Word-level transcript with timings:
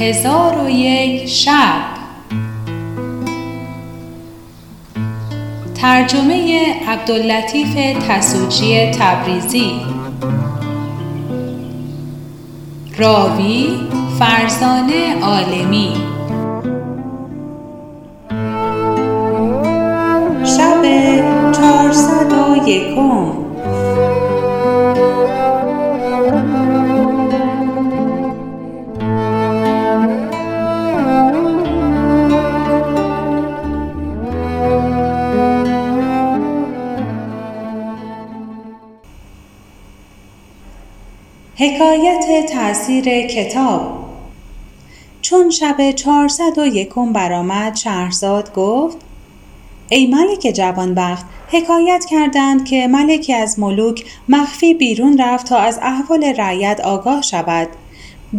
هزار 0.00 0.64
و 0.64 0.70
یک 0.70 1.28
شب. 1.28 1.82
ترجمه 5.74 6.66
عبداللطیف 6.88 7.74
تسوجی 8.08 8.90
تبریزی. 8.90 9.72
راوی 12.98 13.68
فرزانه 14.18 15.20
عالمی. 15.22 15.92
حکایت 42.00 42.46
تأثیر 42.46 43.26
کتاب. 43.26 44.04
چون 45.22 45.50
شب 45.50 45.90
چهارصد 45.90 46.58
و 46.58 46.66
یکم 46.66 47.12
برآمد 47.12 47.76
شهرزاد 47.76 48.54
گفت 48.54 48.96
ای 49.88 50.06
ملک 50.06 50.52
جوانبخت 50.54 51.26
حکایت 51.48 52.04
کردند 52.04 52.64
که 52.64 52.86
ملکی 52.86 53.34
از 53.34 53.58
ملوک 53.58 54.04
مخفی 54.28 54.74
بیرون 54.74 55.18
رفت 55.18 55.46
تا 55.46 55.56
از 55.58 55.78
احوال 55.82 56.24
رعیت 56.24 56.80
آگاه 56.80 57.22
شود. 57.22 57.68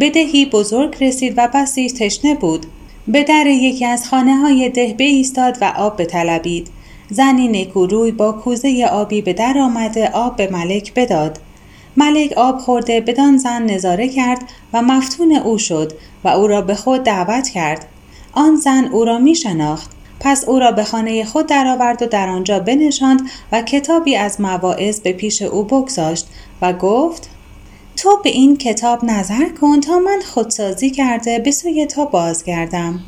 بدهی 0.00 0.46
بزرگ 0.46 1.04
رسید 1.04 1.34
و 1.36 1.48
بسی 1.54 1.90
تشنه 1.90 2.34
بود. 2.34 2.66
به 3.08 3.24
در 3.24 3.46
یکی 3.46 3.84
از 3.86 4.08
خانه 4.08 4.36
های 4.36 4.68
ده 4.68 4.96
ایستاد 4.98 5.58
و 5.60 5.64
آب 5.64 6.02
بطلبید. 6.02 6.68
زنی 7.10 7.48
نکوروی 7.48 8.12
با 8.12 8.32
کوزه 8.32 8.88
آبی 8.92 9.22
به 9.22 9.32
در 9.32 9.58
آمده 9.58 10.08
آب 10.08 10.36
به 10.36 10.48
ملک 10.52 10.94
بداد. 10.94 11.38
ملک 11.96 12.32
آب 12.36 12.58
خورده 12.58 13.00
بدان 13.00 13.36
زن 13.36 13.62
نظاره 13.62 14.08
کرد 14.08 14.40
و 14.72 14.82
مفتون 14.82 15.32
او 15.32 15.58
شد 15.58 15.92
و 16.24 16.28
او 16.28 16.46
را 16.46 16.62
به 16.62 16.74
خود 16.74 17.02
دعوت 17.02 17.48
کرد. 17.48 17.86
آن 18.32 18.56
زن 18.56 18.84
او 18.84 19.04
را 19.04 19.18
می 19.18 19.34
شناخت. 19.34 19.90
پس 20.20 20.44
او 20.44 20.58
را 20.58 20.72
به 20.72 20.84
خانه 20.84 21.24
خود 21.24 21.46
درآورد 21.46 22.02
و 22.02 22.06
در 22.06 22.28
آنجا 22.28 22.58
بنشاند 22.58 23.20
و 23.52 23.62
کتابی 23.62 24.16
از 24.16 24.40
مواعظ 24.40 25.00
به 25.00 25.12
پیش 25.12 25.42
او 25.42 25.64
بگذاشت 25.64 26.26
و 26.62 26.72
گفت 26.72 27.30
تو 27.96 28.20
به 28.24 28.30
این 28.30 28.56
کتاب 28.56 29.04
نظر 29.04 29.48
کن 29.60 29.80
تا 29.80 29.98
من 29.98 30.20
خودسازی 30.34 30.90
کرده 30.90 31.38
به 31.38 31.50
سوی 31.50 31.86
تو 31.86 32.06
بازگردم. 32.06 33.00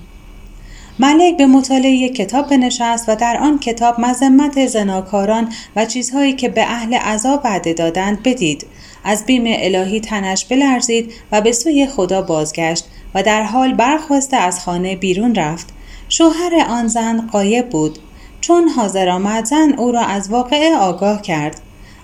ملک 0.99 1.37
به 1.37 1.47
مطالعه 1.47 2.09
کتاب 2.09 2.49
بنشست 2.49 3.09
و 3.09 3.17
در 3.17 3.37
آن 3.37 3.59
کتاب 3.59 4.01
مذمت 4.01 4.67
زناکاران 4.67 5.53
و 5.77 5.87
چیزهایی 5.87 6.33
که 6.33 6.49
به 6.49 6.63
اهل 6.63 6.95
عذاب 6.95 7.41
وعده 7.45 7.73
دادند 7.73 8.23
بدید. 8.23 8.67
از 9.05 9.27
بیم 9.27 9.45
الهی 9.47 10.01
تنش 10.01 10.45
بلرزید 10.45 11.13
و 11.33 11.41
به 11.41 11.53
سوی 11.53 11.87
خدا 11.87 12.23
بازگشت 12.23 12.85
و 13.15 13.23
در 13.23 13.43
حال 13.43 13.75
برخواسته 13.75 14.37
از 14.37 14.61
خانه 14.61 14.97
بیرون 14.97 15.35
رفت. 15.35 15.69
شوهر 16.09 16.67
آن 16.69 16.87
زن 16.87 17.27
قایب 17.33 17.69
بود. 17.69 17.99
چون 18.41 18.69
حاضر 18.69 19.09
آمد 19.09 19.45
زن 19.45 19.75
او 19.79 19.93
را 19.93 20.01
از 20.01 20.31
واقعه 20.31 20.77
آگاه 20.77 21.23
کرد. 21.23 21.61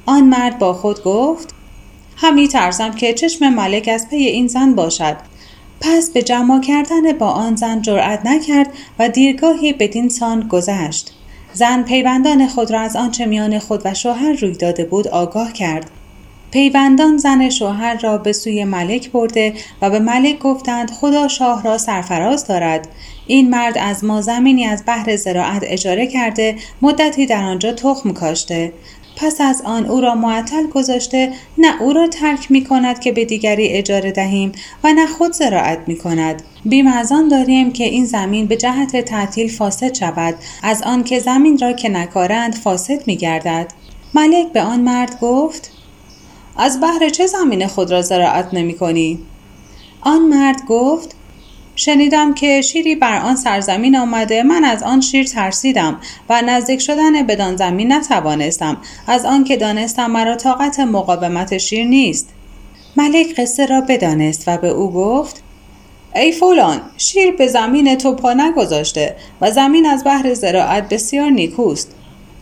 آن 0.06 0.24
مرد 0.24 0.58
با 0.58 0.72
خود 0.72 1.02
گفت 1.02 1.54
همی 2.16 2.48
ترسم 2.48 2.90
که 2.90 3.14
چشم 3.14 3.48
ملک 3.48 3.88
از 3.92 4.08
پی 4.08 4.16
این 4.16 4.46
زن 4.46 4.74
باشد. 4.74 5.29
پس 5.80 6.10
به 6.10 6.22
جمع 6.22 6.60
کردن 6.60 7.12
با 7.12 7.26
آن 7.26 7.56
زن 7.56 7.82
جرأت 7.82 8.26
نکرد 8.26 8.68
و 8.98 9.08
دیرگاهی 9.08 9.72
بدین 9.72 10.08
سان 10.08 10.48
گذشت. 10.48 11.12
زن 11.52 11.82
پیوندان 11.82 12.48
خود 12.48 12.70
را 12.70 12.80
از 12.80 12.96
آنچه 12.96 13.26
میان 13.26 13.58
خود 13.58 13.82
و 13.84 13.94
شوهر 13.94 14.32
روی 14.32 14.52
داده 14.52 14.84
بود 14.84 15.08
آگاه 15.08 15.52
کرد. 15.52 15.90
پیوندان 16.50 17.16
زن 17.16 17.50
شوهر 17.50 17.98
را 18.00 18.18
به 18.18 18.32
سوی 18.32 18.64
ملک 18.64 19.10
برده 19.10 19.54
و 19.82 19.90
به 19.90 19.98
ملک 19.98 20.38
گفتند 20.38 20.90
خدا 20.90 21.28
شاه 21.28 21.62
را 21.62 21.78
سرفراز 21.78 22.46
دارد. 22.46 22.88
این 23.26 23.50
مرد 23.50 23.78
از 23.78 24.04
ما 24.04 24.20
زمینی 24.20 24.64
از 24.64 24.82
بحر 24.86 25.16
زراعت 25.16 25.62
اجاره 25.66 26.06
کرده 26.06 26.56
مدتی 26.82 27.26
در 27.26 27.44
آنجا 27.44 27.72
تخم 27.72 28.12
کاشته. 28.12 28.72
پس 29.20 29.40
از 29.40 29.62
آن 29.64 29.86
او 29.86 30.00
را 30.00 30.14
معطل 30.14 30.66
گذاشته 30.66 31.32
نه 31.58 31.82
او 31.82 31.92
را 31.92 32.06
ترک 32.06 32.50
می 32.50 32.64
کند 32.64 33.00
که 33.00 33.12
به 33.12 33.24
دیگری 33.24 33.68
اجاره 33.68 34.12
دهیم 34.12 34.52
و 34.84 34.92
نه 34.92 35.06
خود 35.06 35.32
زراعت 35.32 35.78
می 35.86 35.98
کند 35.98 36.42
بیم 36.64 36.86
از 36.86 37.12
آن 37.12 37.28
داریم 37.28 37.72
که 37.72 37.84
این 37.84 38.04
زمین 38.04 38.46
به 38.46 38.56
جهت 38.56 38.96
تعطیل 38.96 39.48
فاسد 39.48 39.94
شود. 39.94 40.34
از 40.62 40.82
آن 40.82 41.04
که 41.04 41.18
زمین 41.18 41.58
را 41.58 41.72
که 41.72 41.88
نکارند 41.88 42.54
فاسد 42.54 43.06
می 43.06 43.16
گردد 43.16 43.72
ملک 44.14 44.52
به 44.52 44.62
آن 44.62 44.80
مرد 44.80 45.20
گفت 45.20 45.70
از 46.56 46.80
بهر 46.80 47.08
چه 47.08 47.26
زمین 47.26 47.66
خود 47.66 47.90
را 47.90 48.02
زراعت 48.02 48.54
نمی 48.54 48.74
کنی؟ 48.74 49.18
آن 50.00 50.22
مرد 50.22 50.66
گفت 50.68 51.16
شنیدم 51.76 52.34
که 52.34 52.60
شیری 52.62 52.94
بر 52.94 53.18
آن 53.18 53.36
سرزمین 53.36 53.96
آمده 53.96 54.42
من 54.42 54.64
از 54.64 54.82
آن 54.82 55.00
شیر 55.00 55.24
ترسیدم 55.24 56.00
و 56.28 56.42
نزدیک 56.42 56.80
شدن 56.80 57.26
بدان 57.26 57.56
زمین 57.56 57.92
نتوانستم. 57.92 58.76
از 59.06 59.24
آنکه 59.24 59.56
دانستم 59.56 60.10
مرا 60.10 60.36
طاقت 60.36 60.80
مقاومت 60.80 61.58
شیر 61.58 61.86
نیست. 61.86 62.28
ملک 62.96 63.34
قصه 63.40 63.66
را 63.66 63.80
بدانست 63.80 64.44
و 64.46 64.56
به 64.56 64.68
او 64.68 64.92
گفت 64.92 65.42
ای 66.14 66.32
فلان 66.32 66.80
شیر 66.96 67.30
به 67.30 67.46
زمین 67.46 67.94
تو 67.94 68.14
پا 68.14 68.32
نگذاشته 68.32 69.16
و 69.40 69.50
زمین 69.50 69.86
از 69.86 70.04
بحر 70.04 70.34
زراعت 70.34 70.88
بسیار 70.88 71.30
نیکوست. 71.30 71.94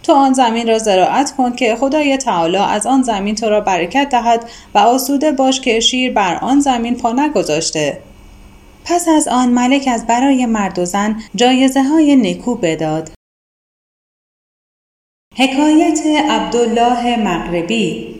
تو 0.03 0.12
آن 0.12 0.33
زمین 0.33 0.69
را 0.69 0.78
زراعت 0.78 1.37
کن 1.37 1.56
که 1.56 1.77
خدای 1.77 2.17
تعالی 2.17 2.56
از 2.56 2.87
آن 2.87 3.03
زمین 3.03 3.34
تو 3.34 3.49
را 3.49 3.61
برکت 3.61 4.09
دهد 4.11 4.50
و 4.75 4.78
آسوده 4.78 5.33
باش 5.33 5.61
که 5.61 5.81
شیر 5.81 6.12
بر 6.12 6.37
آن 6.37 6.61
زمین 6.61 6.97
پا 6.97 7.12
نگذاشته. 7.12 7.99
پس 8.88 9.09
از 9.09 9.28
آن 9.28 9.49
ملک 9.49 9.88
از 9.93 10.06
برای 10.06 10.47
مرد 10.47 10.78
و 10.78 10.84
زن 10.84 11.22
جایزه 11.34 11.82
های 11.82 12.16
نکو 12.16 12.54
بداد. 12.54 13.10
حکایت 15.37 16.00
عبدالله 16.31 17.16
مغربی 17.16 18.15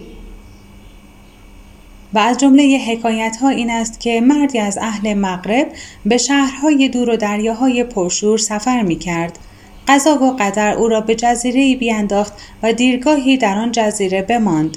و 2.15 2.19
از 2.19 2.39
جمله 2.39 2.79
حکایت 2.89 3.37
ها 3.37 3.49
این 3.49 3.71
است 3.71 4.01
که 4.01 4.21
مردی 4.21 4.59
از 4.59 4.79
اهل 4.79 5.15
مغرب 5.15 5.73
به 6.06 6.19
شهرهای 6.19 6.89
دور 6.89 7.11
و 7.11 7.17
دریاهای 7.17 7.85
پرشور 7.85 8.39
سفر 8.39 8.83
می 8.83 8.97
کرد. 8.97 9.39
قضا 9.89 10.25
و 10.25 10.37
قدر 10.37 10.73
او 10.75 10.89
را 10.89 11.00
به 11.00 11.15
جزیره 11.15 11.77
بیانداخت 11.77 12.33
و 12.62 12.73
دیرگاهی 12.73 13.37
در 13.37 13.59
آن 13.59 13.73
جزیره 13.73 14.23
بماند. 14.23 14.77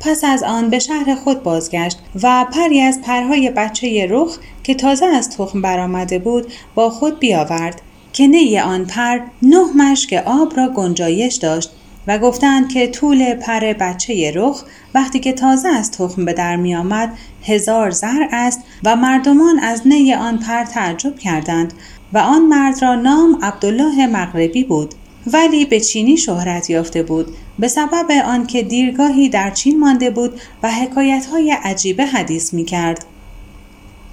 پس 0.00 0.24
از 0.24 0.42
آن 0.42 0.70
به 0.70 0.78
شهر 0.78 1.14
خود 1.14 1.42
بازگشت 1.42 1.98
و 2.22 2.46
پری 2.52 2.80
از 2.80 3.00
پرهای 3.00 3.50
بچه 3.50 4.06
رخ 4.10 4.38
که 4.62 4.74
تازه 4.74 5.06
از 5.06 5.30
تخم 5.30 5.62
برآمده 5.62 6.18
بود 6.18 6.52
با 6.74 6.90
خود 6.90 7.18
بیاورد 7.18 7.82
که 8.12 8.26
نی 8.26 8.58
آن 8.58 8.84
پر 8.84 9.18
نه 9.42 9.64
مشک 9.76 10.22
آب 10.26 10.56
را 10.56 10.68
گنجایش 10.68 11.34
داشت 11.34 11.70
و 12.06 12.18
گفتند 12.18 12.68
که 12.68 12.86
طول 12.86 13.34
پر 13.34 13.72
بچه 13.72 14.32
رخ 14.34 14.64
وقتی 14.94 15.20
که 15.20 15.32
تازه 15.32 15.68
از 15.68 15.90
تخم 15.90 16.24
به 16.24 16.32
در 16.32 16.56
می 16.56 16.74
آمد 16.74 17.12
هزار 17.42 17.90
زر 17.90 18.26
است 18.32 18.60
و 18.84 18.96
مردمان 18.96 19.58
از 19.58 19.86
نی 19.86 20.14
آن 20.14 20.38
پر 20.38 20.64
تعجب 20.64 21.18
کردند 21.18 21.72
و 22.12 22.18
آن 22.18 22.42
مرد 22.42 22.82
را 22.82 22.94
نام 22.94 23.38
عبدالله 23.42 24.06
مغربی 24.06 24.64
بود. 24.64 24.94
ولی 25.26 25.64
به 25.64 25.80
چینی 25.80 26.16
شهرت 26.16 26.70
یافته 26.70 27.02
بود 27.02 27.26
به 27.58 27.68
سبب 27.68 28.10
آنکه 28.24 28.62
دیرگاهی 28.62 29.28
در 29.28 29.50
چین 29.50 29.80
مانده 29.80 30.10
بود 30.10 30.40
و 30.62 30.70
حکایتهای 30.72 31.56
عجیبه 31.64 32.06
حدیث 32.06 32.54
می 32.54 32.64
کرد. 32.64 33.04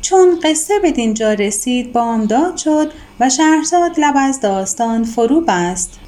چون 0.01 0.39
قصه 0.43 0.79
به 0.79 0.91
دینجا 0.91 1.33
رسید 1.33 1.91
بامداد 1.91 2.57
شد 2.57 2.91
و 3.19 3.29
شهرزاد 3.29 3.99
لب 3.99 4.13
از 4.17 4.39
داستان 4.39 5.03
فرو 5.03 5.41
بست. 5.41 5.99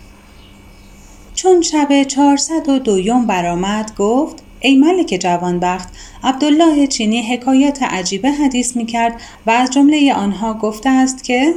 چون 1.36 1.62
شب 1.62 2.04
چهارصد 2.04 2.70
و 2.70 2.80
دویم 2.80 3.26
برآمد 3.26 3.96
گفت 3.98 4.44
ای 4.60 4.78
ملک 4.78 5.18
جوانبخت 5.22 5.90
عبدالله 6.24 6.88
چینی 6.88 7.22
حکایت 7.22 7.84
عجیبه 7.84 8.32
حدیث 8.32 8.76
می 8.76 8.86
کرد 8.86 9.22
و 9.46 9.52
از 9.52 9.72
جمله 9.72 10.14
آنها 10.14 10.54
گفته 10.54 10.90
است 10.90 11.24
که 11.24 11.54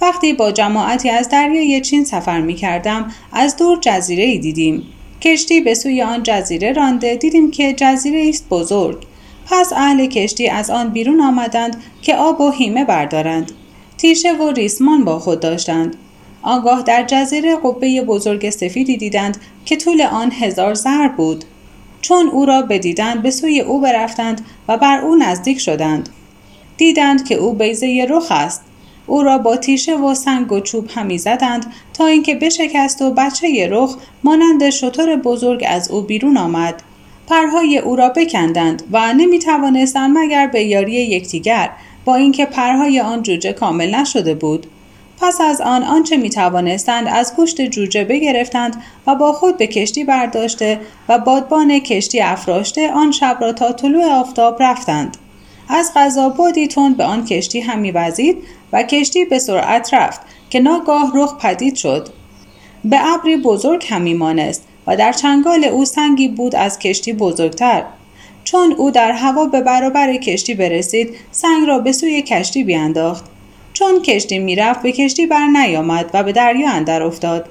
وقتی 0.00 0.32
با 0.32 0.52
جماعتی 0.52 1.10
از 1.10 1.28
دریای 1.28 1.80
چین 1.80 2.04
سفر 2.04 2.40
می 2.40 2.54
کردم 2.54 3.12
از 3.32 3.56
دور 3.56 3.78
جزیره 3.80 4.24
ای 4.24 4.38
دیدیم. 4.38 4.82
کشتی 5.20 5.60
به 5.60 5.74
سوی 5.74 6.02
آن 6.02 6.22
جزیره 6.22 6.72
رانده 6.72 7.16
دیدیم 7.16 7.50
که 7.50 7.72
جزیره 7.72 8.28
است 8.28 8.48
بزرگ. 8.48 9.06
پس 9.50 9.72
اهل 9.72 10.06
کشتی 10.06 10.48
از 10.48 10.70
آن 10.70 10.88
بیرون 10.88 11.20
آمدند 11.20 11.82
که 12.02 12.16
آب 12.16 12.40
و 12.40 12.50
هیمه 12.50 12.84
بردارند. 12.84 13.52
تیشه 13.98 14.32
و 14.32 14.50
ریسمان 14.50 15.04
با 15.04 15.18
خود 15.18 15.40
داشتند. 15.40 15.96
آنگاه 16.42 16.82
در 16.82 17.02
جزیره 17.02 17.56
قبه 17.56 18.02
بزرگ 18.02 18.50
سفیدی 18.50 18.96
دیدند 18.96 19.40
که 19.64 19.76
طول 19.76 20.02
آن 20.02 20.32
هزار 20.32 20.74
زر 20.74 21.08
بود. 21.08 21.44
چون 22.00 22.28
او 22.28 22.44
را 22.44 22.62
بدیدند 22.62 23.22
به 23.22 23.30
سوی 23.30 23.60
او 23.60 23.80
برفتند 23.80 24.46
و 24.68 24.78
بر 24.78 25.00
او 25.00 25.14
نزدیک 25.16 25.58
شدند. 25.58 26.08
دیدند 26.76 27.28
که 27.28 27.34
او 27.34 27.52
بیزه 27.52 28.06
رخ 28.10 28.26
است 28.30 28.62
او 29.06 29.22
را 29.22 29.38
با 29.38 29.56
تیشه 29.56 29.96
و 29.96 30.14
سنگ 30.14 30.52
و 30.52 30.60
چوب 30.60 30.90
همی 30.94 31.18
زدند 31.18 31.66
تا 31.94 32.06
اینکه 32.06 32.34
بشکست 32.34 33.02
و 33.02 33.10
بچه 33.10 33.68
رخ 33.70 33.96
مانند 34.24 34.70
شطور 34.70 35.16
بزرگ 35.16 35.64
از 35.68 35.90
او 35.90 36.00
بیرون 36.00 36.36
آمد. 36.36 36.82
پرهای 37.26 37.78
او 37.78 37.96
را 37.96 38.08
بکندند 38.08 38.82
و 38.92 39.12
نمی 39.12 39.38
توانستند 39.38 40.18
مگر 40.18 40.46
به 40.46 40.64
یاری 40.64 40.92
یکدیگر 40.92 41.70
با 42.04 42.14
اینکه 42.14 42.46
پرهای 42.46 43.00
آن 43.00 43.22
جوجه 43.22 43.52
کامل 43.52 43.94
نشده 43.94 44.34
بود. 44.34 44.66
پس 45.20 45.40
از 45.40 45.60
آن 45.60 45.82
آنچه 45.82 46.16
می 46.16 46.30
توانستند 46.30 47.08
از 47.08 47.36
گوشت 47.36 47.60
جوجه 47.60 48.04
بگرفتند 48.04 48.82
و 49.06 49.14
با 49.14 49.32
خود 49.32 49.56
به 49.56 49.66
کشتی 49.66 50.04
برداشته 50.04 50.80
و 51.08 51.18
بادبان 51.18 51.78
کشتی 51.78 52.20
افراشته 52.20 52.92
آن 52.92 53.12
شب 53.12 53.38
را 53.40 53.52
تا 53.52 53.72
طلوع 53.72 54.04
آفتاب 54.04 54.62
رفتند. 54.62 55.16
از 55.68 55.92
غذا 55.96 56.28
بادی 56.28 56.66
تند 56.66 56.96
به 56.96 57.04
آن 57.04 57.24
کشتی 57.24 57.60
همی 57.60 57.90
وزید 57.90 58.36
و 58.72 58.82
کشتی 58.82 59.24
به 59.24 59.38
سرعت 59.38 59.94
رفت 59.94 60.20
که 60.50 60.60
ناگاه 60.60 61.12
رخ 61.14 61.36
پدید 61.38 61.74
شد. 61.74 62.08
به 62.84 63.14
ابری 63.14 63.36
بزرگ 63.36 63.86
همی 63.88 64.14
مانست 64.14 64.68
و 64.86 64.96
در 64.96 65.12
چنگال 65.12 65.64
او 65.64 65.84
سنگی 65.84 66.28
بود 66.28 66.54
از 66.54 66.78
کشتی 66.78 67.12
بزرگتر. 67.12 67.84
چون 68.44 68.72
او 68.72 68.90
در 68.90 69.12
هوا 69.12 69.46
به 69.46 69.60
برابر 69.60 70.16
کشتی 70.16 70.54
برسید 70.54 71.14
سنگ 71.30 71.66
را 71.66 71.78
به 71.78 71.92
سوی 71.92 72.22
کشتی 72.22 72.64
بیانداخت. 72.64 73.24
چون 73.72 74.02
کشتی 74.02 74.38
می‌رفت 74.38 74.82
به 74.82 74.92
کشتی 74.92 75.26
بر 75.26 75.46
نیامد 75.46 76.10
و 76.14 76.22
به 76.22 76.32
دریا 76.32 76.70
اندر 76.70 77.02
افتاد. 77.02 77.48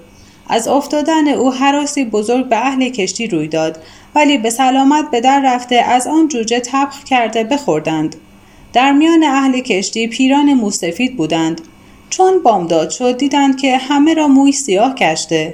از 0.49 0.67
افتادن 0.67 1.27
او 1.27 1.53
حراسی 1.53 2.05
بزرگ 2.05 2.49
به 2.49 2.57
اهل 2.57 2.89
کشتی 2.89 3.27
روی 3.27 3.47
داد 3.47 3.79
ولی 4.15 4.37
به 4.37 4.49
سلامت 4.49 5.11
به 5.11 5.21
در 5.21 5.41
رفته 5.45 5.75
از 5.75 6.07
آن 6.07 6.27
جوجه 6.27 6.59
تبخ 6.59 7.03
کرده 7.03 7.43
بخوردند. 7.43 8.15
در 8.73 8.91
میان 8.91 9.23
اهل 9.23 9.59
کشتی 9.59 10.07
پیران 10.07 10.53
موسفید 10.53 11.17
بودند. 11.17 11.61
چون 12.09 12.43
بامداد 12.43 12.89
شد 12.89 13.17
دیدند 13.17 13.57
که 13.57 13.77
همه 13.77 14.13
را 14.13 14.27
موی 14.27 14.51
سیاه 14.51 14.95
کشته. 14.95 15.53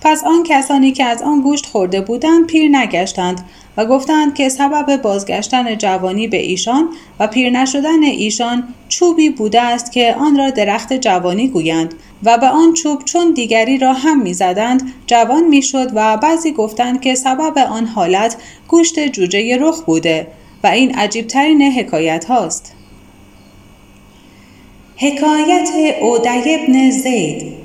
پس 0.00 0.24
آن 0.24 0.42
کسانی 0.42 0.92
که 0.92 1.04
از 1.04 1.22
آن 1.22 1.40
گوشت 1.40 1.66
خورده 1.66 2.00
بودند 2.00 2.46
پیر 2.46 2.68
نگشتند 2.76 3.44
و 3.76 3.86
گفتند 3.86 4.34
که 4.34 4.48
سبب 4.48 5.02
بازگشتن 5.02 5.78
جوانی 5.78 6.28
به 6.28 6.36
ایشان 6.36 6.88
و 7.20 7.26
پیر 7.26 7.50
نشدن 7.50 8.02
ایشان 8.02 8.74
چوبی 8.88 9.30
بوده 9.30 9.62
است 9.62 9.92
که 9.92 10.14
آن 10.18 10.36
را 10.36 10.50
درخت 10.50 10.92
جوانی 10.92 11.48
گویند 11.48 11.94
و 12.24 12.38
به 12.38 12.48
آن 12.48 12.72
چوب 12.72 13.04
چون 13.04 13.32
دیگری 13.32 13.78
را 13.78 13.92
هم 13.92 14.22
می‌زدند 14.22 14.92
جوان 15.06 15.44
می‌شد 15.44 15.90
و 15.94 16.16
بعضی 16.16 16.52
گفتند 16.52 17.00
که 17.00 17.14
سبب 17.14 17.58
آن 17.58 17.86
حالت 17.86 18.36
گوشت 18.68 19.08
جوجه 19.08 19.58
رخ 19.60 19.82
بوده 19.82 20.26
و 20.62 20.66
این 20.66 20.94
عجیبترین 20.94 21.62
حکایت 21.62 22.24
هاست. 22.24 22.72
حکایت 24.96 25.68
اودی 26.00 26.54
ابن 26.54 26.90
زید. 26.90 27.60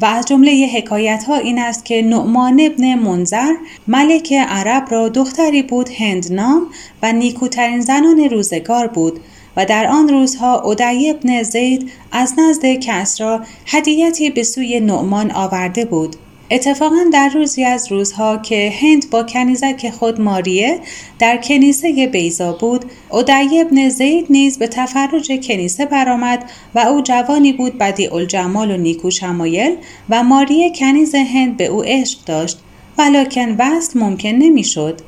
و 0.00 0.04
از 0.04 0.26
جمله 0.26 0.66
حکایت 0.74 1.24
ها 1.24 1.36
این 1.36 1.58
است 1.58 1.84
که 1.84 2.02
نعمان 2.02 2.60
ابن 2.60 2.94
منظر 2.94 3.52
ملک 3.88 4.32
عرب 4.32 4.86
را 4.90 5.08
دختری 5.08 5.62
بود 5.62 5.88
هندنام 5.88 6.66
و 7.02 7.12
نیکوترین 7.12 7.80
زنان 7.80 8.18
روزگار 8.18 8.86
بود 8.86 9.20
و 9.56 9.64
در 9.64 9.86
آن 9.86 10.08
روزها 10.08 10.60
اودی 10.60 11.10
ابن 11.10 11.42
زید 11.42 11.90
از 12.12 12.34
نزد 12.38 12.66
کسرا 12.66 13.40
هدیتی 13.66 14.30
به 14.30 14.42
سوی 14.42 14.80
نعمان 14.80 15.30
آورده 15.30 15.84
بود. 15.84 16.16
اتفاقا 16.52 17.04
در 17.12 17.28
روزی 17.34 17.64
از 17.64 17.92
روزها 17.92 18.36
که 18.36 18.72
هند 18.80 19.10
با 19.10 19.22
کنیزک 19.22 19.90
خود 19.90 20.20
ماریه 20.20 20.80
در 21.18 21.36
کنیسه 21.36 22.06
بیزا 22.06 22.52
بود 22.52 22.84
اودی 23.10 23.60
ابن 23.60 23.88
زید 23.88 24.26
نیز 24.30 24.58
به 24.58 24.66
تفرج 24.66 25.46
کنیسه 25.46 25.86
برآمد 25.86 26.50
و 26.74 26.78
او 26.78 27.00
جوانی 27.00 27.52
بود 27.52 27.78
بدی 27.78 28.06
الجمال 28.06 28.70
و 28.70 28.76
نیکو 28.76 29.10
شمایل 29.10 29.76
و 30.10 30.22
ماریه 30.22 30.72
کنیز 30.72 31.14
هند 31.14 31.56
به 31.56 31.66
او 31.66 31.82
عشق 31.84 32.18
داشت 32.26 32.58
ولکن 32.98 33.56
وصل 33.58 33.98
ممکن 33.98 34.28
نمی‌شد. 34.28 35.00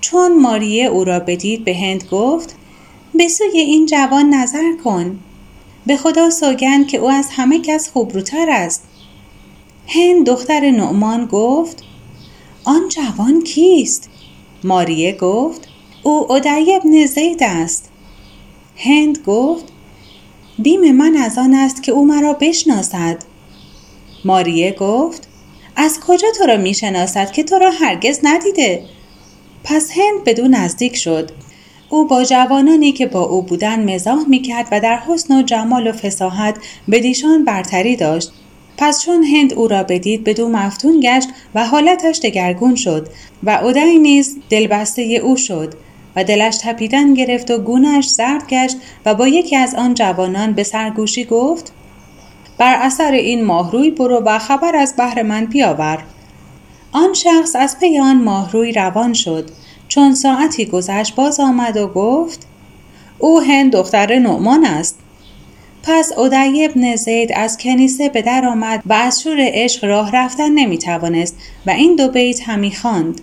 چون 0.00 0.40
ماریه 0.40 0.84
او 0.84 1.04
را 1.04 1.20
بدید 1.20 1.64
به 1.64 1.74
هند 1.74 2.04
گفت 2.10 2.56
به 3.14 3.28
سوی 3.28 3.58
این 3.58 3.86
جوان 3.86 4.34
نظر 4.34 4.72
کن. 4.84 5.18
به 5.86 5.96
خدا 5.96 6.30
سوگند 6.30 6.88
که 6.88 6.98
او 6.98 7.10
از 7.10 7.28
همه 7.30 7.58
کس 7.58 7.90
خوبروتر 7.90 8.50
است. 8.50 8.84
هند 9.86 10.26
دختر 10.26 10.70
نعمان 10.70 11.26
گفت 11.26 11.82
آن 12.64 12.88
جوان 12.88 13.42
کیست؟ 13.42 14.10
ماریه 14.64 15.12
گفت 15.12 15.68
او 16.02 16.32
ادعی 16.32 16.74
ابن 16.74 17.06
زید 17.06 17.42
است. 17.42 17.90
هند 18.76 19.18
گفت 19.26 19.64
بیم 20.58 20.92
من 20.92 21.16
از 21.16 21.38
آن 21.38 21.54
است 21.54 21.82
که 21.82 21.92
او 21.92 22.06
مرا 22.06 22.32
بشناسد. 22.32 23.18
ماریه 24.24 24.72
گفت 24.72 25.28
از 25.76 26.00
کجا 26.00 26.28
تو 26.38 26.46
را 26.46 26.56
می‌شناسد 26.56 27.32
که 27.32 27.42
تو 27.42 27.58
را 27.58 27.70
هرگز 27.70 28.20
ندیده؟ 28.22 28.84
پس 29.64 29.90
هند 29.90 30.24
بدو 30.24 30.48
نزدیک 30.48 30.96
شد. 30.96 31.30
او 31.90 32.04
با 32.04 32.24
جوانانی 32.24 32.92
که 32.92 33.06
با 33.06 33.22
او 33.22 33.42
بودن 33.42 33.94
مزاح 33.94 34.28
می‌کرد 34.28 34.68
و 34.72 34.80
در 34.80 34.96
حسن 34.96 35.38
و 35.38 35.42
جمال 35.42 35.86
و 35.86 35.92
فساحت 35.92 36.56
بدیشان 36.90 37.44
برتری 37.44 37.96
داشت. 37.96 38.32
پس 38.78 39.02
چون 39.04 39.24
هند 39.24 39.54
او 39.54 39.68
را 39.68 39.82
بدید 39.82 40.24
بدو 40.24 40.48
مفتون 40.48 41.00
گشت 41.02 41.28
و 41.54 41.66
حالتش 41.66 42.20
دگرگون 42.20 42.74
شد 42.74 43.08
و 43.42 43.50
اودعی 43.50 43.98
نیز 43.98 44.36
دلبسته 44.50 45.02
او 45.02 45.36
شد 45.36 45.74
و 46.16 46.24
دلش 46.24 46.56
تپیدن 46.62 47.14
گرفت 47.14 47.50
و 47.50 47.58
گونهش 47.58 48.08
زرد 48.08 48.46
گشت 48.48 48.76
و 49.06 49.14
با 49.14 49.28
یکی 49.28 49.56
از 49.56 49.74
آن 49.74 49.94
جوانان 49.94 50.52
به 50.52 50.62
سرگوشی 50.62 51.24
گفت 51.24 51.72
بر 52.58 52.74
اثر 52.82 53.12
این 53.12 53.44
ماهروی 53.44 53.90
برو 53.90 54.22
و 54.24 54.38
خبر 54.38 54.76
از 54.76 54.96
بهر 54.96 55.22
من 55.22 55.44
بیاور. 55.44 55.98
آن 56.92 57.14
شخص 57.14 57.56
از 57.56 57.78
پی 57.80 57.98
آن 57.98 58.22
ماهروی 58.22 58.72
روان 58.72 59.12
شد. 59.12 59.50
چون 59.90 60.14
ساعتی 60.14 60.64
گذشت 60.64 61.14
باز 61.14 61.40
آمد 61.40 61.76
و 61.76 61.86
گفت 61.86 62.46
او 63.18 63.40
هند 63.40 63.72
دختر 63.72 64.18
نعمان 64.18 64.64
است 64.64 64.98
پس 65.82 66.12
اودعی 66.16 66.64
ابن 66.64 66.96
زید 66.96 67.32
از 67.32 67.58
کنیسه 67.58 68.08
به 68.08 68.22
در 68.22 68.44
آمد 68.44 68.82
و 68.86 68.92
از 68.92 69.22
شور 69.22 69.36
عشق 69.40 69.84
راه 69.84 70.10
رفتن 70.16 70.50
نمی 70.50 70.78
توانست 70.78 71.36
و 71.66 71.70
این 71.70 71.96
دو 71.96 72.08
بیت 72.08 72.48
همی 72.48 72.72
خواند. 72.72 73.20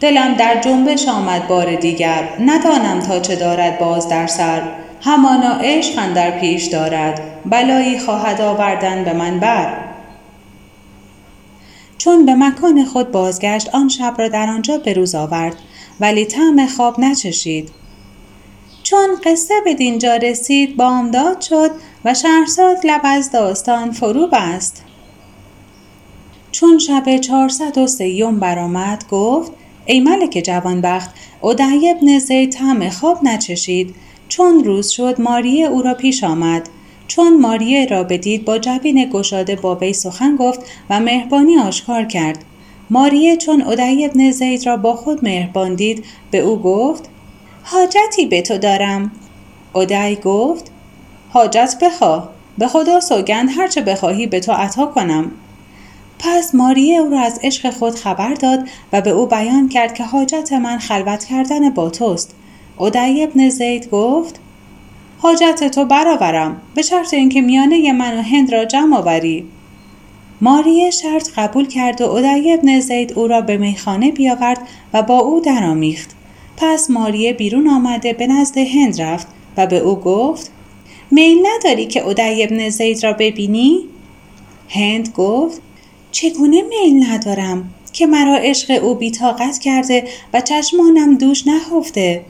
دلم 0.00 0.34
در 0.34 0.60
جنبش 0.60 1.08
آمد 1.08 1.48
بار 1.48 1.74
دیگر 1.74 2.28
ندانم 2.40 3.00
تا 3.00 3.20
چه 3.20 3.36
دارد 3.36 3.78
باز 3.78 4.08
در 4.08 4.26
سر 4.26 4.62
همانا 5.00 5.54
عشق 5.54 6.12
در 6.14 6.30
پیش 6.30 6.64
دارد 6.64 7.20
بلایی 7.46 7.98
خواهد 7.98 8.40
آوردن 8.40 9.04
به 9.04 9.12
من 9.12 9.40
بر 9.40 9.85
چون 12.06 12.26
به 12.26 12.34
مکان 12.34 12.84
خود 12.84 13.12
بازگشت 13.12 13.74
آن 13.74 13.88
شب 13.88 14.14
را 14.18 14.28
در 14.28 14.48
آنجا 14.48 14.78
به 14.78 14.92
روز 14.92 15.14
آورد 15.14 15.56
ولی 16.00 16.24
طعم 16.24 16.66
خواب 16.66 17.00
نچشید. 17.00 17.70
چون 18.82 19.08
قصه 19.24 19.54
به 19.64 19.74
دینجا 19.74 20.16
رسید 20.16 20.76
بامداد 20.76 21.40
شد 21.40 21.70
و 22.04 22.14
شهرزاد 22.14 22.76
لب 22.84 23.00
از 23.04 23.32
داستان 23.32 23.90
فرو 23.90 24.26
بست 24.32 24.84
چون 26.52 26.78
شب 26.78 27.16
چهارصد 27.16 27.78
و 27.78 27.86
سیوم 27.86 28.40
برآمد 28.40 29.04
گفت 29.10 29.52
ای 29.86 30.00
ملک 30.00 30.42
جوانبخت 30.44 31.10
ادعی 31.42 31.90
ابن 31.90 32.18
زید 32.18 32.52
طعم 32.52 32.90
خواب 32.90 33.24
نچشید. 33.24 33.94
چون 34.28 34.64
روز 34.64 34.88
شد 34.90 35.20
ماریه 35.20 35.66
او 35.66 35.82
را 35.82 35.94
پیش 35.94 36.24
آمد. 36.24 36.68
چون 37.08 37.40
ماریه 37.40 37.86
را 37.86 38.04
بدید 38.04 38.44
با 38.44 38.58
جبین 38.58 39.10
گشاده 39.12 39.56
با 39.56 39.74
وی 39.74 39.92
سخن 39.92 40.36
گفت 40.36 40.60
و 40.90 41.00
مهربانی 41.00 41.58
آشکار 41.58 42.04
کرد. 42.04 42.44
ماریه 42.90 43.36
چون 43.36 43.62
ادعی 43.62 44.04
ابن 44.04 44.30
زید 44.30 44.66
را 44.66 44.76
با 44.76 44.96
خود 44.96 45.24
مهربان 45.24 45.74
دید 45.74 46.04
به 46.30 46.38
او 46.38 46.56
گفت 46.62 47.08
حاجتی 47.62 48.26
به 48.26 48.42
تو 48.42 48.58
دارم. 48.58 49.10
اودعی 49.72 50.16
گفت 50.16 50.70
حاجت 51.30 51.74
بخواه 51.82 52.28
به 52.58 52.66
خدا 52.66 53.00
سوگند 53.00 53.48
هرچه 53.56 53.80
بخواهی 53.80 54.26
به 54.26 54.40
تو 54.40 54.52
عطا 54.52 54.86
کنم. 54.86 55.30
پس 56.18 56.54
ماریه 56.54 56.98
او 56.98 57.10
را 57.10 57.20
از 57.20 57.40
عشق 57.42 57.70
خود 57.70 57.94
خبر 57.94 58.34
داد 58.34 58.68
و 58.92 59.00
به 59.00 59.10
او 59.10 59.26
بیان 59.26 59.68
کرد 59.68 59.94
که 59.94 60.04
حاجت 60.04 60.52
من 60.52 60.78
خلوت 60.78 61.24
کردن 61.24 61.70
با 61.70 61.90
توست. 61.90 62.34
اودعی 62.78 63.22
ابن 63.22 63.48
زید 63.48 63.90
گفت 63.90 64.40
حاجت 65.18 65.64
تو 65.64 65.84
برآورم 65.84 66.60
به 66.74 66.82
شرط 66.82 67.14
اینکه 67.14 67.40
میانه 67.40 67.92
من 67.92 68.18
و 68.18 68.22
هند 68.22 68.52
را 68.52 68.64
جمع 68.64 68.96
آوری. 68.96 69.46
ماریه 70.40 70.90
شرط 70.90 71.28
قبول 71.36 71.66
کرد 71.66 72.00
و 72.00 72.04
اودعی 72.04 72.52
ابن 72.52 72.80
زید 72.80 73.12
او 73.12 73.26
را 73.26 73.40
به 73.40 73.56
میخانه 73.56 74.12
بیاورد 74.12 74.58
و 74.92 75.02
با 75.02 75.18
او 75.18 75.40
درآمیخت. 75.40 76.10
پس 76.56 76.90
ماریه 76.90 77.32
بیرون 77.32 77.68
آمده 77.68 78.12
به 78.12 78.26
نزد 78.26 78.58
هند 78.58 79.00
رفت 79.00 79.26
و 79.56 79.66
به 79.66 79.78
او 79.78 79.94
گفت 79.94 80.50
میل 81.10 81.46
نداری 81.46 81.86
که 81.86 82.00
اودعی 82.00 82.44
ابن 82.44 82.68
زید 82.68 83.04
را 83.04 83.12
ببینی؟ 83.12 83.80
هند 84.68 85.08
گفت 85.16 85.62
چگونه 86.10 86.62
میل 86.62 87.06
ندارم 87.06 87.70
که 87.92 88.06
مرا 88.06 88.36
عشق 88.36 88.84
او 88.84 88.94
بیتاقت 88.94 89.58
کرده 89.58 90.04
و 90.32 90.40
چشمانم 90.40 91.14
دوش 91.14 91.46
نهفته؟ 91.46 92.24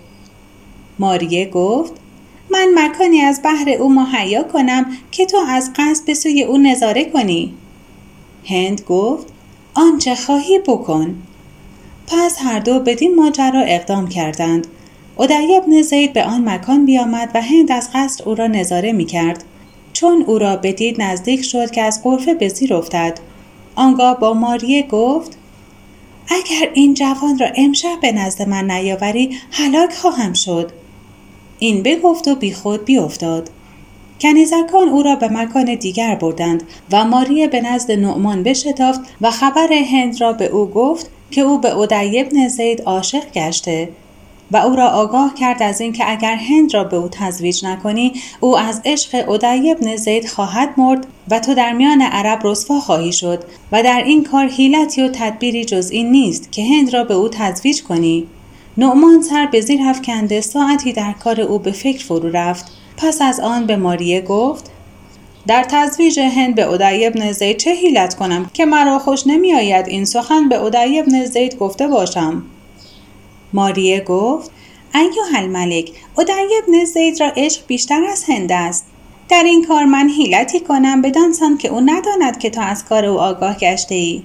ماریه 0.99 1.50
گفت 1.50 1.93
من 2.56 2.68
مکانی 2.75 3.20
از 3.20 3.40
بحر 3.44 3.70
او 3.70 3.94
مهیا 3.94 4.42
کنم 4.42 4.86
که 5.10 5.26
تو 5.26 5.36
از 5.48 5.70
قصد 5.76 6.04
به 6.06 6.14
سوی 6.14 6.42
او 6.42 6.58
نظاره 6.58 7.04
کنی. 7.04 7.54
هند 8.44 8.80
گفت 8.80 9.26
آنچه 9.75 10.14
خواهی 10.14 10.58
بکن. 10.58 11.22
پس 12.06 12.38
هر 12.42 12.58
دو 12.58 12.80
بدین 12.80 13.14
ماجرا 13.14 13.60
اقدام 13.60 14.08
کردند. 14.08 14.66
ادعی 15.18 15.56
ابن 15.56 15.82
زید 15.82 16.12
به 16.12 16.25
آن 16.25 16.48
مکان 16.48 16.86
بیامد 16.86 17.30
و 17.34 17.42
هند 17.42 17.72
از 17.72 17.90
قصد 17.94 18.28
او 18.28 18.34
را 18.34 18.46
نظاره 18.46 18.92
می 18.92 19.04
کرد. 19.04 19.44
چون 19.92 20.22
او 20.22 20.38
را 20.38 20.56
بدید 20.56 21.02
نزدیک 21.02 21.42
شد 21.42 21.70
که 21.70 21.82
از 21.82 22.02
قرفه 22.02 22.34
به 22.34 22.48
زیر 22.48 22.75
افتد. 22.75 23.18
آنگاه 23.75 24.20
با 24.20 24.34
ماریه 24.34 24.82
گفت 24.82 25.38
اگر 26.28 26.70
این 26.75 26.94
جوان 26.94 27.38
را 27.38 27.46
امشب 27.56 28.00
به 28.02 28.12
نزد 28.12 28.48
من 28.48 28.70
نیاوری 28.70 29.38
هلاک 29.50 29.92
خواهم 29.92 30.32
شد. 30.32 30.72
این 31.58 31.82
بگفت 31.82 32.28
و 32.28 32.34
بیخود 32.34 32.84
بیافتاد 32.84 33.50
کنیزکان 34.20 34.88
او 34.88 35.02
را 35.02 35.16
به 35.16 35.28
مکان 35.28 35.75
دیگر 35.75 36.14
بردند 36.14 36.62
و 36.92 37.04
ماریه 37.04 37.48
به 37.48 37.60
نزد 37.60 37.92
نعمان 37.92 38.42
بشتافت 38.42 39.00
و 39.20 39.30
خبر 39.30 39.72
هند 39.72 40.20
را 40.20 40.32
به 40.32 40.46
او 40.46 40.66
گفت 40.66 41.10
که 41.30 41.40
او 41.40 41.58
به 41.58 41.76
ادعی 41.76 42.20
ابن 42.20 42.48
زید 42.48 42.82
عاشق 42.82 43.32
گشته 43.34 43.88
و 44.50 44.56
او 44.56 44.76
را 44.76 44.88
آگاه 44.88 45.34
کرد 45.34 45.62
از 45.62 45.80
اینکه 45.80 46.10
اگر 46.10 46.34
هند 46.34 46.75
را 46.75 46.84
به 46.84 46.96
او 46.96 47.08
تزویج 47.12 47.64
نکنی 47.64 48.12
او 48.40 48.58
از 48.58 48.82
عشق 48.84 49.30
ادعی 49.30 49.70
ابن 49.70 49.96
زید 49.96 50.28
خواهد 50.28 50.75
مرد 50.76 51.06
و 51.30 51.40
تو 51.40 51.54
در 51.54 51.72
میان 51.72 52.02
عرب 52.02 52.40
رسوا 52.44 52.80
خواهی 52.80 53.12
شد 53.12 53.44
و 53.72 53.82
در 53.82 54.02
این 54.06 54.25
کار 54.25 54.48
حیلتی 54.48 55.02
و 55.02 55.08
تدبیری 55.08 55.64
جز 55.64 55.90
این 55.90 56.10
نیست 56.10 56.52
که 56.52 56.64
هند 56.64 56.94
را 56.94 57.04
به 57.04 57.14
او 57.14 57.28
تزویج 57.28 57.82
کنی. 57.82 58.26
نعمان 58.78 59.23
سر 59.23 59.47
به 59.47 59.61
زیر 59.61 59.80
افکنده 59.83 60.40
ساعتی 60.40 60.92
در 60.92 61.12
کار 61.12 61.40
او 61.40 61.59
به 61.59 61.73
فکر 61.73 62.04
فرو 62.04 62.28
رفت. 62.28 62.73
پس 62.97 63.23
از 63.23 63.40
آن 63.40 63.66
به 63.66 63.76
ماریه 63.76 64.21
گفت 64.21 64.71
در 65.47 65.64
تزویج 65.68 66.21
هند 66.21 66.54
به 66.54 66.71
ادعی 66.71 67.06
ابن 67.06 67.33
زید 67.33 67.56
چه 67.56 67.71
حیلت 67.71 68.14
کنم 68.14 68.50
که 68.54 68.64
مرا 68.64 68.99
خوش 68.99 69.26
نمی 69.26 69.54
آید 69.54 69.88
این 69.88 70.04
سخن 70.04 70.49
به 70.49 70.62
ادعی 70.62 70.99
ابن 70.99 71.25
زید 71.25 71.59
گفته 71.59 71.88
باشم؟ 71.88 72.42
ماریه 73.52 74.00
گفت 74.00 74.50
ایوه 74.95 75.38
الملک 75.38 75.90
ادعی 76.18 76.49
ابن 76.62 76.85
زید 76.85 77.21
را 77.21 77.33
عشق 77.37 77.66
بیشتر 77.66 78.04
از 78.04 78.25
هند 78.28 78.52
است. 78.52 78.87
در 79.28 79.42
این 79.42 79.64
کار 79.64 79.85
من 79.85 80.09
حیلتی 80.09 80.61
کنم 80.61 81.02
بدانسان 81.02 81.59
که 81.59 81.68
او 81.68 81.80
نداند 81.80 82.38
که 82.38 82.50
تا 82.50 82.62
از 82.62 82.85
کار 82.85 83.04
او 83.04 83.18
آگاه 83.18 83.56
گشته 83.59 83.95
ای 83.95 84.23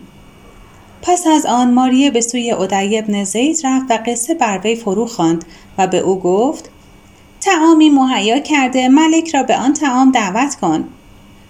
پس 1.02 1.28
از 1.28 1.46
آن 1.46 1.74
ماریه 1.74 2.12
به 2.12 2.22
سوی 2.22 2.52
ادعی 2.52 3.00
ابن 3.00 3.24
زید 3.24 3.58
رفت 3.64 3.86
و 3.90 4.00
قصه 4.06 4.34
بر 4.34 4.60
وی 4.64 4.76
فرو 4.76 5.06
خواند 5.06 5.46
و 5.78 5.88
به 5.88 5.98
او 5.98 6.20
گفت 6.20 6.70
تعامی 7.42 7.90
مهیا 7.90 8.40
کرده 8.40 8.88
ملک 8.88 9.36
را 9.36 9.44
به 9.44 9.58
آن 9.58 9.74
تعام 9.74 10.12
دعوت 10.12 10.56
کن. 10.56 10.88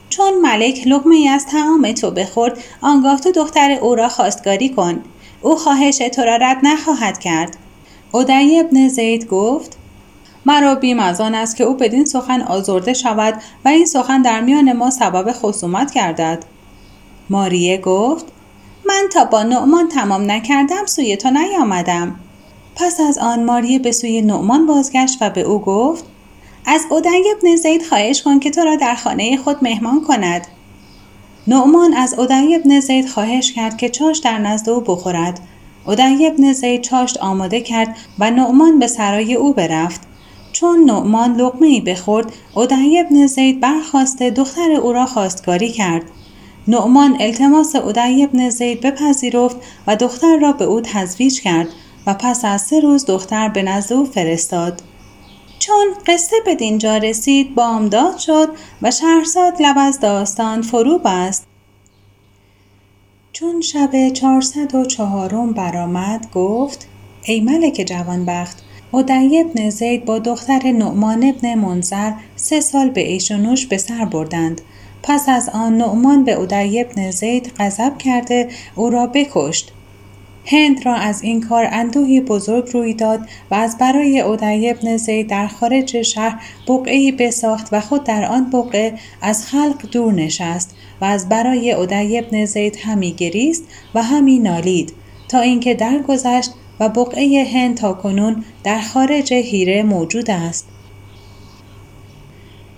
چون 0.10 0.42
ملک 0.42 0.88
لغمه 0.88 1.16
ای 1.16 1.28
از 1.28 1.46
تعام 1.46 1.92
تو 1.92 2.12
بخورد 2.12 2.58
آنگاه 2.82 3.20
تو 3.20 3.32
دختر 3.32 3.72
او 3.72 3.96
را 3.96 4.10
خواستگاری 4.10 4.70
کن. 4.70 5.04
او 5.42 5.56
خواهش 5.56 5.98
تو 5.98 6.22
را 6.22 6.36
رد 6.36 6.58
نخواهد 6.64 7.20
کرد. 7.20 7.58
ادعی 8.14 8.60
ابن 8.60 8.88
زید 8.88 9.28
گفت 9.28 9.78
مرا 10.46 10.76
بیم 10.76 11.00
از 11.00 11.22
آن 11.22 11.36
است 11.36 11.56
که 11.56 11.64
او 11.64 11.74
بدین 11.74 12.06
سخن 12.06 12.42
آزرده 12.42 12.94
شود 12.94 13.34
و 13.66 13.70
این 13.70 13.86
سخن 13.86 14.22
در 14.22 14.42
میان 14.42 14.74
ما 14.74 14.90
سبب 14.90 15.32
خصومت 15.32 15.94
گردد. 15.94 16.46
ماریه 17.30 17.78
گفت 17.78 18.26
من 18.86 19.08
تا 19.14 19.26
با 19.26 19.44
نعمان 19.44 19.90
تمام 19.90 20.32
نکردم 20.32 20.86
سوی 20.86 21.18
تو 21.18 21.30
نیامدم. 21.30 22.16
پس 22.76 23.00
از 23.00 23.18
آن 23.18 23.44
ماریه 23.44 23.80
به 23.80 23.92
سوی 23.92 24.22
نعمان 24.22 24.66
بازگشت 24.66 25.18
و 25.22 25.30
به 25.30 25.42
او 25.42 25.60
گفت 25.60 26.06
از 26.66 26.82
ادعی 26.92 27.24
ابن 27.32 27.56
زید 27.56 27.86
خواهش 27.86 28.22
کن 28.22 28.40
که 28.40 28.50
تو 28.50 28.62
را 28.62 28.76
در 28.76 28.96
خانه 28.96 29.38
خود 29.38 29.58
مهمان 29.62 30.02
کند. 30.02 30.48
نعمان 31.48 31.94
از 31.94 32.20
ادعی 32.20 32.56
ابن 32.56 32.80
زید 32.80 33.10
خواهش 33.10 33.52
کرد 33.52 33.78
که 33.78 33.90
چاش 33.90 34.18
در 34.18 34.38
نزد 34.38 34.70
او 34.70 34.82
بخورد. 34.82 35.40
ادعی 35.88 36.28
ابن 36.28 36.54
زید 36.54 36.82
چاشت 36.82 37.18
آماده 37.18 37.62
کرد 37.62 37.96
و 38.20 38.32
نعمان 38.32 38.80
به 38.80 38.88
سرای 38.88 39.36
او 39.36 39.54
برفت. 39.54 40.02
چون 40.52 40.84
نعمان 40.84 41.36
لقمه 41.36 41.68
ای 41.68 41.82
بخورد 41.82 42.34
ادعی 42.58 43.00
ابن 43.00 43.28
زید 43.28 43.60
برخواسته 43.60 44.30
دختر 44.30 44.72
او 44.72 44.94
را 44.94 45.06
خواستگاری 45.06 45.72
کرد. 45.72 46.04
نعمان 46.68 47.18
التماس 47.20 47.76
ادعی 47.76 48.24
ابن 48.24 48.50
زید 48.50 48.82
بپذیرفت 48.82 49.56
و 49.88 49.96
دختر 49.96 50.38
را 50.42 50.52
به 50.52 50.66
او 50.66 50.82
تزویج 50.82 51.42
کرد 51.42 51.68
و 52.08 52.14
پس 52.14 52.46
از 52.46 52.62
سه 52.62 52.80
روز 52.80 53.06
دختر 53.06 53.50
به 53.50 53.64
نزد 53.64 53.94
او 53.94 54.06
فرستاد. 54.06 54.82
چون 55.60 55.88
قصه 56.08 56.36
به 56.46 56.56
دینجا 56.56 56.98
رسید 56.98 57.56
بامداد 57.56 58.18
شد 58.18 58.50
و 58.82 58.92
شهرزاد 58.92 59.54
لب 59.62 59.76
از 59.80 60.00
داستان 60.00 60.62
فرو 60.62 61.00
بست. 61.06 61.48
چون 63.34 63.62
شب 63.62 64.10
چهارصد 64.10 64.76
و 64.76 64.86
چهارم 64.86 65.54
برآمد 65.54 66.32
گفت 66.34 66.88
ای 67.24 67.42
ملک 67.42 67.84
جوانبخت 67.88 68.64
ادعی 68.94 69.40
ابن 69.40 69.70
زید 69.70 70.06
با 70.06 70.20
دختر 70.20 70.72
نعمان 70.72 71.24
ابن 71.24 71.54
منظر 71.54 72.12
سه 72.36 72.62
سال 72.62 72.90
به 72.90 73.02
عیش 73.02 73.32
و 73.32 73.38
نوش 73.38 73.66
به 73.66 73.78
سر 73.78 74.06
بردند. 74.06 74.62
پس 75.04 75.30
از 75.30 75.50
آن 75.50 75.78
نعمان 75.78 76.24
به 76.24 76.40
ادعی 76.40 76.82
ابن 76.82 77.12
زید 77.12 77.52
غضب 77.60 77.98
کرده 77.98 78.48
او 78.76 78.90
را 78.90 79.08
بکشت. 79.08 79.72
هند 80.46 80.86
را 80.86 80.96
از 80.96 81.22
این 81.22 81.42
کار 81.42 81.68
اندوهی 81.72 82.22
بزرگ 82.22 82.70
روی 82.74 82.94
داد 82.94 83.20
و 83.52 83.56
از 83.56 83.78
برای 83.78 84.22
ادعی 84.22 84.70
ابن 84.70 84.98
زید 84.98 85.28
در 85.28 85.48
خارج 85.48 86.02
شهر 86.02 86.44
بقعی 86.68 87.12
بساخت 87.12 87.68
و 87.72 87.82
خود 87.82 88.04
در 88.04 88.26
آن 88.26 88.50
بقعه 88.50 88.94
از 89.22 89.46
خلق 89.46 89.90
دور 89.92 90.14
نشست 90.14 90.76
و 91.02 91.06
از 91.06 91.30
برای 91.30 91.74
ادعی 91.74 92.18
ابن 92.18 92.46
زید 92.46 92.78
همی 92.84 93.12
گریست 93.12 93.64
و 93.96 94.04
همی 94.04 94.40
نالید 94.40 94.94
تا 95.30 95.40
اینکه 95.40 95.74
درگذشت 95.74 96.52
و 96.80 96.90
بقعه 96.90 97.48
هند 97.54 97.78
تا 97.78 97.94
کنون 97.94 98.44
در 98.64 98.82
خارج 98.82 99.34
هیره 99.34 99.84
موجود 99.84 100.32
است. 100.32 100.68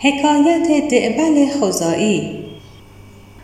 حکایت 0.03 0.87
دعبل 0.89 1.47
خزایی 1.59 2.45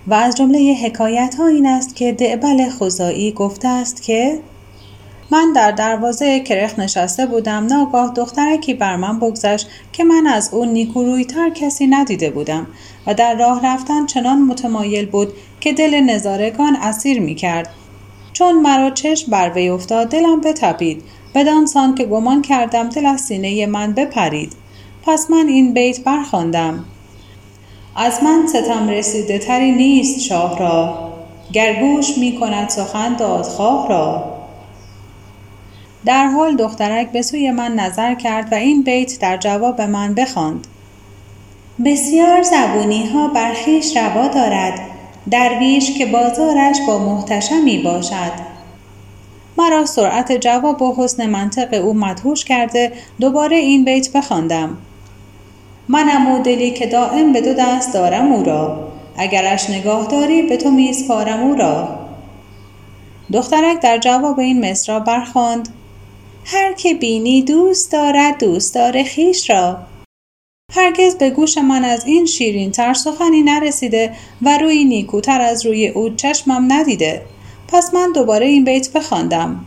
و 0.08 0.14
از 0.14 0.36
جمله 0.36 0.74
حکایت 0.84 1.36
ها 1.38 1.48
این 1.48 1.66
است 1.66 1.96
که 1.96 2.12
دعبل 2.12 2.70
خزایی 2.70 3.32
گفته 3.32 3.68
است 3.68 4.04
که 4.04 4.40
من 5.32 5.54
در 5.56 5.72
دروازه 5.72 6.40
کرخ 6.40 6.80
نشسته 6.80 7.26
بودم. 7.26 7.66
ناگاه 7.66 8.14
دخترکی 8.14 8.74
بر 8.74 8.96
من 8.96 9.20
بگذشت 9.20 9.68
که 9.94 10.04
من 10.04 10.28
از 10.28 10.54
او 10.54 10.66
نیکورویتر 10.66 11.50
کسی 11.50 11.88
ندیده 11.88 12.30
بودم 12.30 12.68
و 13.08 13.14
در 13.14 13.36
راه 13.36 13.66
رفتن 13.66 14.06
چنان 14.06 14.42
متمایل 14.42 15.06
بود 15.06 15.34
که 15.60 15.74
دل 15.74 16.00
نظارگان 16.00 16.76
اسیر 16.76 17.20
می 17.20 17.36
کرد. 17.36 17.70
چون 18.34 18.62
مرا 18.62 18.90
چشم 18.90 19.32
بر 19.32 19.52
وی 19.56 19.70
افتاد 19.70 20.10
دلم 20.10 20.42
بتپید. 20.42 21.04
بدانسان 21.36 21.96
که 21.96 22.06
گمان 22.06 22.42
کردم 22.42 22.90
دل 22.90 23.06
از 23.06 23.22
سینه 23.22 23.66
من 23.66 23.94
بپرید. 23.94 24.59
پس 25.10 25.30
من 25.30 25.48
این 25.48 25.74
بیت 25.74 26.00
برخواندم. 26.04 26.86
از 27.96 28.24
من 28.24 28.48
ستم 28.48 28.88
رسیده 28.88 29.40
تری 29.40 29.72
نیست 29.72 30.20
شاه 30.20 30.60
را. 30.60 31.10
گرگوش 31.54 32.18
می 32.18 32.38
کند 32.40 32.70
سخن 32.70 33.16
دادخواه 33.16 33.90
را. 33.90 34.24
در 36.06 36.28
حال 36.28 36.56
دخترک 36.56 37.12
به 37.12 37.22
سوی 37.22 37.52
من 37.52 37.76
نظر 37.76 38.16
کرد 38.16 38.52
و 38.52 38.56
این 38.56 38.82
بیت 38.82 39.20
در 39.20 39.38
جواب 39.38 39.82
من 39.82 40.14
بخواند. 40.14 40.68
بسیار 41.86 42.42
زبونی 42.42 43.08
ها 43.08 43.28
برخیش 43.28 43.98
روا 43.98 44.28
دارد. 44.28 44.80
درویش 45.32 45.98
که 45.98 46.06
بازارش 46.06 46.78
با 46.88 47.00
محتشمی 47.00 47.78
باشد. 47.78 48.32
مرا 49.58 49.86
سرعت 49.86 50.32
جواب 50.32 50.82
و 50.82 50.96
حسن 50.98 51.30
منطق 51.30 51.86
او 51.86 51.94
مدهوش 51.94 52.46
کرده 52.46 52.92
دوباره 53.20 53.58
این 53.58 53.86
بیت 53.86 54.12
بخواندم. 54.12 54.78
منم 55.92 56.32
و 56.32 56.40
دلی 56.40 56.72
که 56.72 56.88
دائم 56.88 57.34
به 57.34 57.42
دو 57.42 57.54
دست 57.54 57.94
دارم 57.94 58.32
او 58.32 58.44
را. 58.44 58.90
اگرش 59.18 59.70
نگاه 59.70 60.08
داری 60.08 60.42
به 60.42 60.58
تو 60.58 60.72
میسپارم 60.72 61.44
او 61.44 61.56
را. 61.56 62.00
دخترک 63.34 63.82
در 63.82 63.98
جواب 63.98 64.40
این 64.40 64.70
مصرا 64.70 65.00
برخواند. 65.00 65.70
هر 66.46 66.74
که 66.74 66.94
بینی 66.94 67.42
دوست 67.42 67.92
دارد 67.92 68.40
دوست 68.40 68.76
داره 68.76 69.04
خیش 69.04 69.50
را. 69.50 69.78
هرگز 70.76 71.16
به 71.16 71.30
گوش 71.30 71.58
من 71.58 71.86
از 71.86 72.06
این 72.06 72.26
شیرین 72.26 72.72
تر 72.72 72.94
سخنی 72.94 73.42
نرسیده 73.42 74.12
و 74.42 74.58
روی 74.58 74.86
نیکوتر 74.86 75.42
از 75.42 75.66
روی 75.66 75.88
او 75.88 76.10
چشمم 76.10 76.74
ندیده. 76.74 77.22
پس 77.68 77.94
من 77.94 78.12
دوباره 78.12 78.46
این 78.46 78.66
بیت 78.66 78.94
بخواندم. 78.94 79.66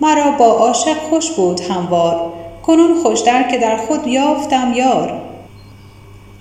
مرا 0.00 0.30
با 0.30 0.46
عاشق 0.46 0.96
خوش 0.96 1.30
بود 1.30 1.60
هموار. 1.60 2.41
کنون 2.62 3.02
خوشتر 3.02 3.42
که 3.42 3.58
در 3.58 3.76
خود 3.76 4.06
یافتم 4.06 4.72
یار. 4.74 5.22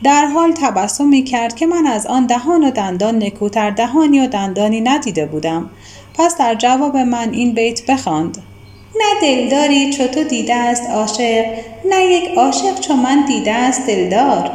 در 0.03 0.25
حال 0.25 0.51
تبسم 0.51 1.23
کرد 1.23 1.55
که 1.55 1.67
من 1.67 1.87
از 1.87 2.07
آن 2.07 2.25
دهان 2.25 2.63
و 2.63 2.71
دندان 2.71 3.23
نکوتر 3.23 3.69
دهانی 3.69 4.19
و 4.19 4.27
دندانی 4.27 4.81
ندیده 4.81 5.25
بودم. 5.25 5.69
پس 6.13 6.37
در 6.37 6.55
جواب 6.55 6.97
من 6.97 7.29
این 7.31 7.53
بیت 7.53 7.91
بخواند. 7.91 8.37
نه 8.95 9.21
دلداری 9.21 9.93
چو 9.93 10.07
تو 10.07 10.23
دیده 10.23 10.55
است 10.55 10.89
عاشق 10.89 11.45
نه 11.89 12.05
یک 12.05 12.37
عاشق 12.37 12.79
چو 12.79 12.93
من 12.93 13.25
دیده 13.25 13.53
است 13.53 13.87
دلدار. 13.87 14.51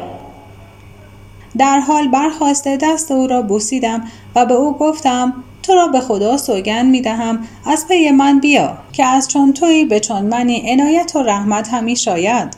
در 1.59 1.81
حال 1.81 2.09
برخواسته 2.09 2.77
دست 2.77 3.11
او 3.11 3.27
را 3.27 3.43
بوسیدم 3.43 4.05
و 4.35 4.47
به 4.47 4.55
او 4.55 4.79
گفتم 4.79 5.45
تو 5.67 5.75
را 5.75 5.87
به 5.87 6.01
خدا 6.01 6.37
سوگند 6.37 6.91
می 6.91 7.01
دهم 7.01 7.39
از 7.67 7.89
پی 7.89 8.11
من 8.11 8.41
بیا 8.41 8.79
که 8.93 9.05
از 9.05 9.29
چون 9.29 9.53
تویی 9.53 9.85
به 9.85 10.01
چون 10.01 10.23
منی 10.23 10.71
عنایت 10.71 11.17
و 11.17 11.23
رحمت 11.23 11.69
همی 11.69 11.97
شاید. 11.97 12.57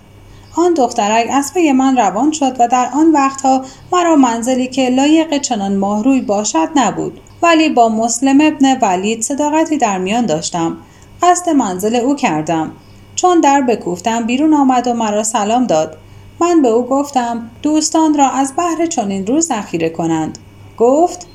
آن 0.57 0.75
دخترک 0.75 1.27
از 1.31 1.55
پی 1.55 1.73
من 1.73 1.97
روان 1.97 2.33
شد 2.33 2.57
و 2.59 2.69
در 2.69 2.89
آن 2.95 3.13
وقتها 3.13 3.65
مرا 3.93 4.17
منزلی 4.17 4.67
که 4.67 4.91
لایق 4.91 5.39
چنان 5.39 5.77
ماهروی 5.77 6.21
باشد 6.21 6.69
نبود. 6.77 7.21
ولی 7.43 7.69
با 7.69 7.89
مسلم 7.89 8.41
ابن 8.41 8.79
ولید 8.83 9.23
صداقتی 9.23 9.79
در 9.79 9.99
میان 9.99 10.27
داشتم. 10.27 10.77
قصد 11.23 11.51
منزل 11.51 11.97
او 11.97 12.17
کردم. 12.17 12.73
چون 13.15 13.41
در 13.41 13.61
بکوفتم 13.61 14.27
بیرون 14.27 14.55
آمد 14.55 14.87
و 14.87 14.95
مرا 14.95 15.23
سلام 15.23 15.67
داد. 15.67 15.97
من 16.41 16.63
به 16.63 16.69
او 16.69 16.87
گفتم 16.87 17.51
دوستان 17.63 18.15
را 18.19 18.31
از 18.31 18.57
بهر 18.57 18.87
چنین 18.87 19.27
روز 19.27 19.47
ذخیره 19.47 19.89
کنند. 19.89 20.39
گفت 20.79 21.27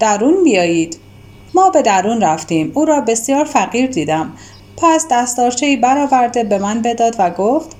درون 0.00 0.44
بیایید. 0.44 0.98
ما 1.54 1.70
به 1.70 1.82
درون 1.82 2.20
رفتیم. 2.20 2.72
او 2.74 2.84
را 2.84 3.00
بسیار 3.00 3.44
فقیر 3.44 3.86
دیدم. 3.86 4.32
پس 4.76 5.06
دستارچهای 5.10 5.76
برآورده 5.76 6.44
به 6.44 6.58
من 6.58 6.82
بداد 6.82 7.16
و 7.18 7.30
گفت 7.30 7.76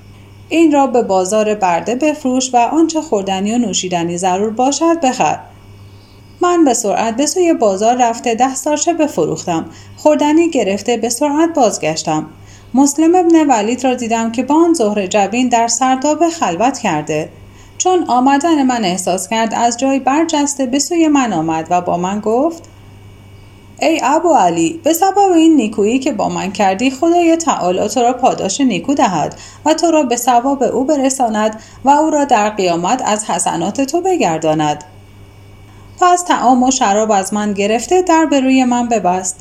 این 0.48 0.72
را 0.72 0.86
به 0.86 1.02
بازار 1.02 1.54
برده 1.54 1.94
بفروش 1.94 2.54
و 2.54 2.56
آنچه 2.56 3.00
خوردنی 3.00 3.54
و 3.54 3.58
نوشیدنی 3.58 4.18
ضرور 4.18 4.50
باشد 4.50 5.00
بخر. 5.00 5.38
من 6.40 6.64
به 6.64 6.74
سرعت 6.74 7.16
به 7.16 7.26
سوی 7.26 7.54
بازار 7.54 7.96
رفته 7.96 8.34
دستارچه 8.34 8.94
بفروختم. 8.94 9.64
خوردنی 9.96 10.50
گرفته 10.50 10.96
به 10.96 11.08
سرعت 11.08 11.54
بازگشتم. 11.54 12.26
مسلم 12.74 13.14
ابن 13.14 13.46
ولید 13.46 13.84
را 13.84 13.94
دیدم 13.94 14.32
که 14.32 14.42
با 14.42 14.54
آن 14.54 14.74
ظهر 14.74 15.06
جبین 15.06 15.48
در 15.48 15.68
سرداب 15.68 16.28
خلوت 16.28 16.78
کرده. 16.78 17.28
چون 17.80 18.04
آمدن 18.08 18.62
من 18.62 18.84
احساس 18.84 19.28
کرد 19.28 19.54
از 19.54 19.76
جای 19.76 19.98
برجسته 19.98 20.66
به 20.66 20.78
سوی 20.78 21.08
من 21.08 21.32
آمد 21.32 21.66
و 21.70 21.80
با 21.80 21.96
من 21.96 22.20
گفت 22.20 22.62
ای 23.80 24.00
ابو 24.02 24.34
علی 24.34 24.80
به 24.84 24.92
سبب 24.92 25.18
این 25.18 25.56
نیکویی 25.56 25.98
که 25.98 26.12
با 26.12 26.28
من 26.28 26.52
کردی 26.52 26.90
خدای 26.90 27.36
تعالی 27.36 27.88
تو 27.88 28.00
را 28.00 28.12
پاداش 28.12 28.60
نیکو 28.60 28.94
دهد 28.94 29.34
و 29.64 29.74
تو 29.74 29.90
را 29.90 30.02
به 30.02 30.16
ثواب 30.16 30.62
او 30.62 30.84
برساند 30.84 31.60
و 31.84 31.90
او 31.90 32.10
را 32.10 32.24
در 32.24 32.50
قیامت 32.50 33.02
از 33.04 33.24
حسنات 33.24 33.80
تو 33.80 34.00
بگرداند. 34.00 34.84
پس 36.00 36.22
تعام 36.22 36.62
و 36.62 36.70
شراب 36.70 37.10
از 37.10 37.34
من 37.34 37.52
گرفته 37.52 38.02
در 38.02 38.26
به 38.26 38.40
روی 38.40 38.64
من 38.64 38.88
ببست. 38.88 39.40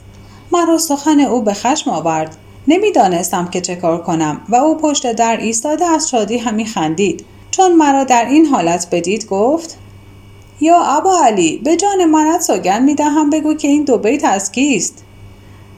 مرا 0.51 0.77
سخن 0.77 1.19
او 1.19 1.41
به 1.41 1.53
خشم 1.53 1.89
آورد. 1.89 2.35
نمی‌دانستم 2.67 3.47
که 3.47 3.61
چه 3.61 3.75
کار 3.75 4.01
کنم 4.03 4.41
و 4.49 4.55
او 4.55 4.77
پشت 4.77 5.11
در 5.11 5.37
ایستاده 5.37 5.85
از 5.85 6.09
شادی 6.09 6.37
همی 6.37 6.65
خندید. 6.65 7.25
چون 7.51 7.75
مرا 7.75 8.03
در 8.03 8.25
این 8.25 8.45
حالت 8.45 8.87
بدید 8.91 9.27
گفت 9.27 9.77
یا 10.61 10.83
ابا 10.83 11.19
علی 11.25 11.57
به 11.57 11.75
جان 11.75 12.05
منت 12.05 12.41
سوگند 12.41 12.83
می‌دهم 12.83 13.29
بگو 13.29 13.53
که 13.53 13.67
این 13.67 13.83
دو 13.83 13.97
بیت 13.97 14.25
از 14.25 14.51
کیست؟ 14.51 15.03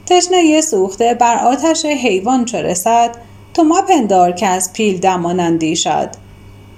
تشنه 0.06 0.60
سوخته 0.60 1.14
بر 1.14 1.36
آتش 1.36 1.84
حیوان 1.84 2.44
چو 2.44 2.56
رسد؟ 2.56 3.16
تو 3.54 3.64
مپندار 3.64 4.32
که 4.32 4.46
از 4.46 4.72
پیل 4.72 4.98
دمان 4.98 5.40
اندیشد. 5.40 6.10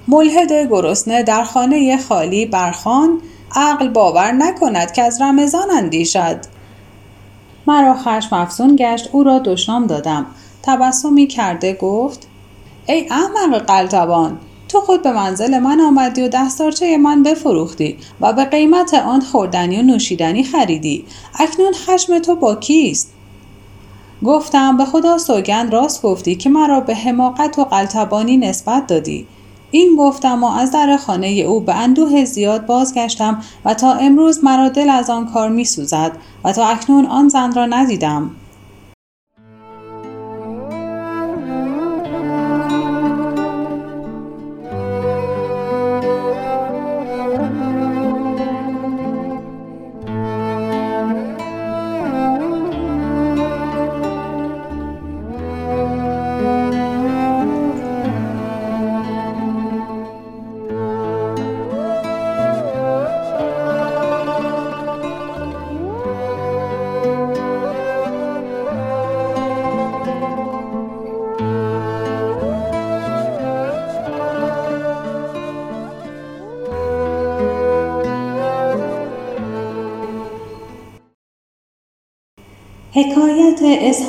ملحد 0.08 0.52
گرسنه 0.52 1.22
در 1.22 1.44
خانه 1.44 1.98
خالی 1.98 2.46
برخان 2.46 3.20
عقل 3.56 3.88
باور 3.88 4.32
نکند 4.32 4.92
که 4.92 5.02
از 5.02 5.20
رمضان 5.20 5.70
اندیشد. 5.70 6.40
مرا 7.66 7.94
خشم 7.94 8.36
افزون 8.36 8.76
گشت 8.76 9.08
او 9.12 9.22
را 9.24 9.38
دشنام 9.38 9.86
دادم. 9.86 10.26
تبسمی 10.62 11.26
کرده 11.26 11.72
گفت 11.72 12.28
ای 12.86 13.08
احمق 13.10 13.58
قلتبان 13.58 14.38
تو 14.74 14.80
خود 14.80 15.02
به 15.02 15.12
منزل 15.12 15.58
من 15.58 15.80
آمدی 15.80 16.22
و 16.22 16.28
دستارچه 16.28 16.96
من 16.96 17.22
بفروختی 17.22 17.96
و 18.20 18.32
به 18.32 18.44
قیمت 18.44 18.94
آن 18.94 19.20
خوردنی 19.20 19.78
و 19.78 19.82
نوشیدنی 19.82 20.44
خریدی. 20.44 21.04
اکنون 21.38 21.72
خشم 21.72 22.18
تو 22.18 22.34
با 22.34 22.54
کیست؟ 22.54 23.12
گفتم 24.24 24.76
به 24.76 24.84
خدا 24.84 25.18
سوگند 25.18 25.72
راست 25.72 26.02
گفتی 26.02 26.34
که 26.34 26.50
مرا 26.50 26.80
به 26.80 26.94
حماقت 26.94 27.58
و 27.58 27.64
قلتبانی 27.64 28.36
نسبت 28.36 28.86
دادی. 28.86 29.26
این 29.70 29.96
گفتم 29.98 30.44
و 30.44 30.46
از 30.46 30.70
در 30.70 30.96
خانه 30.96 31.26
او 31.26 31.60
به 31.60 31.74
اندوه 31.74 32.24
زیاد 32.24 32.66
بازگشتم 32.66 33.42
و 33.64 33.74
تا 33.74 33.92
امروز 33.92 34.44
مرا 34.44 34.68
دل 34.68 34.90
از 34.90 35.10
آن 35.10 35.26
کار 35.26 35.48
می 35.48 35.64
سوزد 35.64 36.12
و 36.44 36.52
تا 36.52 36.66
اکنون 36.66 37.06
آن 37.06 37.28
زن 37.28 37.52
را 37.52 37.66
ندیدم. 37.66 38.30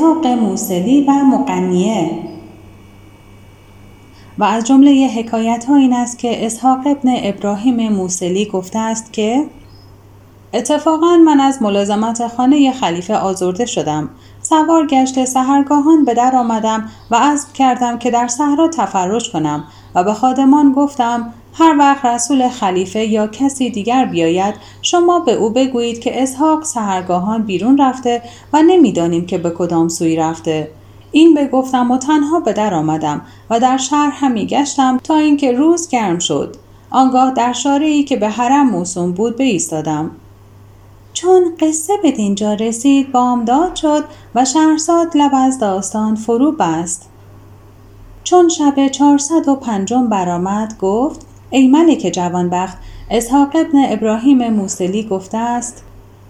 اسحاق 0.06 0.28
موسلی 0.28 1.02
و 1.02 1.12
مقنیه 1.12 2.12
و 4.38 4.44
از 4.44 4.64
جمله 4.64 5.08
حکایت 5.08 5.66
ها 5.66 5.76
این 5.76 5.94
است 5.94 6.20
که 6.20 6.46
اسحاق 6.46 6.80
ابن 6.88 7.10
ابراهیم 7.24 7.90
موسلی 7.94 8.46
گفته 8.46 8.80
است 8.80 9.14
که 9.14 9.46
اتفاقا 10.54 11.18
من 11.18 11.40
از 11.40 11.62
ملازمت 11.62 12.28
خانه 12.28 12.72
خلیفه 12.72 13.16
آزرده 13.16 13.66
شدم. 13.66 14.10
سوار 14.42 14.88
گشت 14.88 15.26
سهرگاهان 15.26 16.06
به 16.06 16.14
در 16.14 16.36
آمدم 16.36 16.90
و 17.12 17.16
عزم 17.16 17.48
کردم 17.54 17.98
که 17.98 18.12
در 18.12 18.28
صحرا 18.28 18.68
تفرج 18.68 19.32
کنم 19.32 19.64
و 19.96 20.04
به 20.04 20.14
خادمان 20.14 20.72
گفتم 20.72 21.34
هر 21.58 21.76
وقت 21.80 22.06
رسول 22.06 22.50
خلیفه 22.50 23.06
یا 23.06 23.28
کسی 23.28 23.70
دیگر 23.70 24.06
بیاید 24.06 24.56
شما 24.82 25.20
به 25.20 25.34
او 25.34 25.50
بگویید 25.50 26.00
که 26.00 26.24
اسحاق 26.24 26.64
سهرگاهان 26.64 27.44
بیرون 27.44 27.78
رفته 27.78 28.22
و 28.54 28.62
نمی‌دانیم 28.62 29.26
که 29.26 29.38
به 29.38 29.50
کدام 29.50 29.90
سوی 29.90 30.16
رفته. 30.16 30.72
این 31.12 31.34
بگفتم 31.34 31.92
و 31.92 31.98
تنها 31.98 32.40
به 32.40 32.54
در 32.54 32.74
آمدم 32.74 33.22
و 33.50 33.60
در 33.60 33.78
شهر 33.78 34.12
همی 34.14 34.46
گشتم 34.46 34.98
تا 34.98 35.16
اینکه 35.16 35.52
روز 35.52 35.90
گرم 35.90 36.20
شد. 36.20 36.56
آنگاه 36.90 37.34
در 37.34 37.54
شاره 37.54 38.04
که 38.04 38.16
به 38.16 38.30
حرم 38.30 38.70
موسوم 38.70 39.12
بود 39.12 39.38
بایستادم. 39.38 40.12
چون 41.14 41.44
قصه 41.60 41.94
به 42.04 42.12
دینجا 42.12 42.54
رسید 42.54 43.12
بامداد 43.12 43.76
شد 43.76 44.04
و 44.36 44.46
شهرزاد 44.46 45.18
لب 45.18 45.32
از 45.34 45.60
داستان 45.60 46.16
فرو 46.16 46.52
بست. 46.52 47.10
چون 48.24 48.50
شب 48.50 48.88
چهارصد 48.88 49.48
و 49.48 49.56
پنجم 49.56 50.10
برآمد 50.10 50.78
گفت 50.82 51.35
ای 51.50 51.68
ملک 51.68 52.12
جوانبخت 52.14 52.78
اسحاق 53.12 53.56
ابن 53.56 53.86
ابراهیم 53.90 54.50
موسلی 54.50 55.04
گفته 55.04 55.38
است 55.38 55.84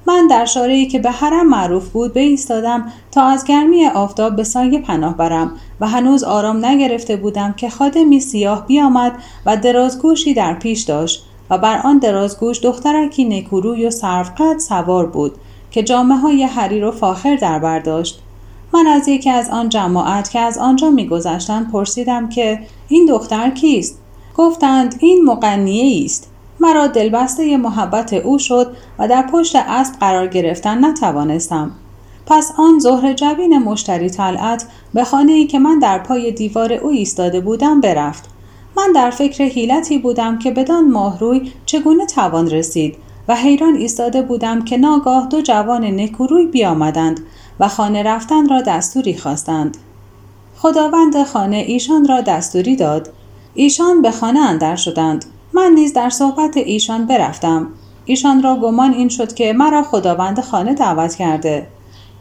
من 0.07 0.27
در 0.27 0.45
شارعی 0.45 0.87
که 0.87 0.99
به 0.99 1.11
حرم 1.11 1.49
معروف 1.49 1.89
بود 1.89 2.17
ایستادم 2.17 2.91
تا 3.11 3.23
از 3.23 3.45
گرمی 3.45 3.85
آفتاب 3.85 4.35
به 4.35 4.43
سایه 4.43 4.79
پناه 4.79 5.17
برم 5.17 5.51
و 5.79 5.87
هنوز 5.87 6.23
آرام 6.23 6.65
نگرفته 6.65 7.15
بودم 7.15 7.53
که 7.53 7.69
خادمی 7.69 8.19
سیاه 8.19 8.67
بیامد 8.67 9.13
و 9.45 9.57
درازگوشی 9.57 10.33
در 10.33 10.53
پیش 10.53 10.81
داشت 10.81 11.25
و 11.49 11.57
بر 11.57 11.81
آن 11.83 11.97
درازگوش 11.97 12.63
دخترکی 12.63 13.25
نکوروی 13.25 13.85
و 13.85 13.91
سرفقد 13.91 14.57
سوار 14.59 15.05
بود 15.05 15.31
که 15.71 15.83
جامعه 15.83 16.17
های 16.17 16.43
حریر 16.43 16.85
و 16.85 16.91
فاخر 16.91 17.35
در 17.35 17.59
برداشت 17.59 18.21
من 18.73 18.87
از 18.87 19.07
یکی 19.07 19.29
از 19.29 19.49
آن 19.49 19.69
جماعت 19.69 20.31
که 20.31 20.39
از 20.39 20.57
آنجا 20.57 20.89
میگذشتند 20.89 21.71
پرسیدم 21.71 22.29
که 22.29 22.59
این 22.87 23.05
دختر 23.05 23.49
کیست؟ 23.49 23.99
گفتند 24.37 24.95
این 24.99 25.25
مقنیه 25.25 26.05
است. 26.05 26.31
مرا 26.59 26.87
دلبسته 26.87 27.57
محبت 27.57 28.13
او 28.13 28.39
شد 28.39 28.75
و 28.99 29.07
در 29.07 29.21
پشت 29.21 29.55
اسب 29.55 29.99
قرار 29.99 30.27
گرفتن 30.27 30.85
نتوانستم. 30.85 31.71
پس 32.25 32.51
آن 32.57 32.79
ظهر 32.79 33.13
جبین 33.13 33.57
مشتری 33.57 34.09
طلعت 34.09 34.65
به 34.93 35.03
خانه 35.03 35.31
ای 35.31 35.47
که 35.47 35.59
من 35.59 35.79
در 35.79 35.99
پای 35.99 36.31
دیوار 36.31 36.73
او 36.73 36.89
ایستاده 36.89 37.39
بودم 37.39 37.81
برفت. 37.81 38.29
من 38.77 38.91
در 38.95 39.09
فکر 39.09 39.43
حیلتی 39.43 39.97
بودم 39.97 40.39
که 40.39 40.51
بدان 40.51 40.91
ماهروی 40.91 41.51
چگونه 41.65 42.05
توان 42.05 42.49
رسید 42.49 42.97
و 43.27 43.35
حیران 43.35 43.75
ایستاده 43.75 44.21
بودم 44.21 44.61
که 44.61 44.77
ناگاه 44.77 45.27
دو 45.27 45.41
جوان 45.41 45.85
نکوروی 45.85 46.45
بیامدند 46.45 47.19
و 47.59 47.67
خانه 47.67 48.03
رفتن 48.03 48.49
را 48.49 48.61
دستوری 48.61 49.17
خواستند. 49.17 49.77
خداوند 50.57 51.23
خانه 51.23 51.57
ایشان 51.57 52.07
را 52.07 52.21
دستوری 52.21 52.75
داد. 52.75 53.09
ایشان 53.57 54.01
به 54.01 54.11
خانه 54.11 54.39
اندر 54.39 54.75
شدند. 54.75 55.25
من 55.53 55.71
نیز 55.75 55.93
در 55.93 56.09
صحبت 56.09 56.57
ایشان 56.57 57.05
برفتم. 57.05 57.67
ایشان 58.05 58.43
را 58.43 58.55
گمان 58.55 58.93
این 58.93 59.09
شد 59.09 59.33
که 59.33 59.53
مرا 59.53 59.83
خداوند 59.83 60.41
خانه 60.41 60.73
دعوت 60.73 61.15
کرده. 61.15 61.67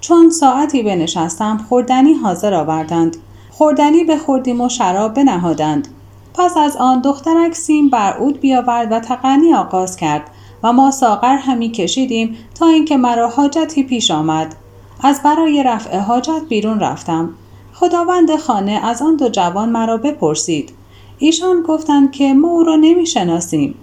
چون 0.01 0.31
ساعتی 0.31 0.83
بنشستم 0.83 1.67
خوردنی 1.69 2.15
حاضر 2.15 2.55
آوردند. 2.55 3.17
خوردنی 3.51 4.05
به 4.05 4.17
خوردیم 4.17 4.61
و 4.61 4.69
شراب 4.69 5.15
بنهادند. 5.15 5.89
پس 6.35 6.57
از 6.57 6.77
آن 6.77 7.01
دخترک 7.01 7.55
سیم 7.55 7.89
بر 7.89 8.13
عود 8.13 8.41
بیاورد 8.41 8.93
و 8.93 9.01
تقنی 9.01 9.55
آغاز 9.55 9.97
کرد 9.97 10.31
و 10.63 10.73
ما 10.73 10.91
ساغر 10.91 11.37
همی 11.37 11.71
کشیدیم 11.71 12.37
تا 12.55 12.67
اینکه 12.67 12.97
مرا 12.97 13.29
حاجتی 13.29 13.83
پیش 13.83 14.11
آمد. 14.11 14.55
از 15.03 15.23
برای 15.23 15.63
رفع 15.63 15.99
حاجت 15.99 16.43
بیرون 16.49 16.81
رفتم. 16.81 17.31
خداوند 17.75 18.37
خانه 18.37 18.81
از 18.85 19.03
آن 19.03 19.17
دو 19.17 19.29
جوان 19.29 19.69
مرا 19.69 19.97
بپرسید. 19.97 20.73
ایشان 21.19 21.63
گفتند 21.63 22.13
که 22.13 22.35
ما 22.35 22.49
او 22.49 22.65
را 22.65 22.77
نمی‌شناسیم. 22.77 23.75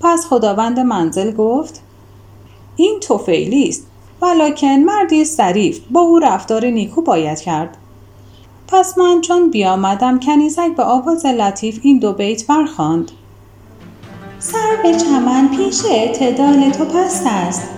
پس 0.00 0.26
خداوند 0.26 0.80
منزل 0.80 1.32
گفت 1.32 1.82
این 2.76 3.00
توفیلی 3.00 3.68
است 3.68 3.86
ولکن 4.22 4.66
مردی 4.66 5.24
ظریف 5.24 5.80
با 5.90 6.00
او 6.00 6.18
رفتار 6.18 6.66
نیکو 6.66 7.02
باید 7.02 7.40
کرد. 7.40 7.76
پس 8.68 8.98
من 8.98 9.20
چون 9.20 9.50
بیامدم 9.50 10.20
کنیزک 10.20 10.76
به 10.76 10.84
آواز 10.84 11.26
لطیف 11.26 11.78
این 11.82 11.98
دو 11.98 12.12
بیت 12.12 12.46
برخواند. 12.46 13.10
سر 14.38 14.76
به 14.82 14.94
چمن 14.94 15.48
پیش 15.56 15.84
اعتدال 15.90 16.70
تو 16.70 16.84
پست 16.84 17.26
است 17.26 17.68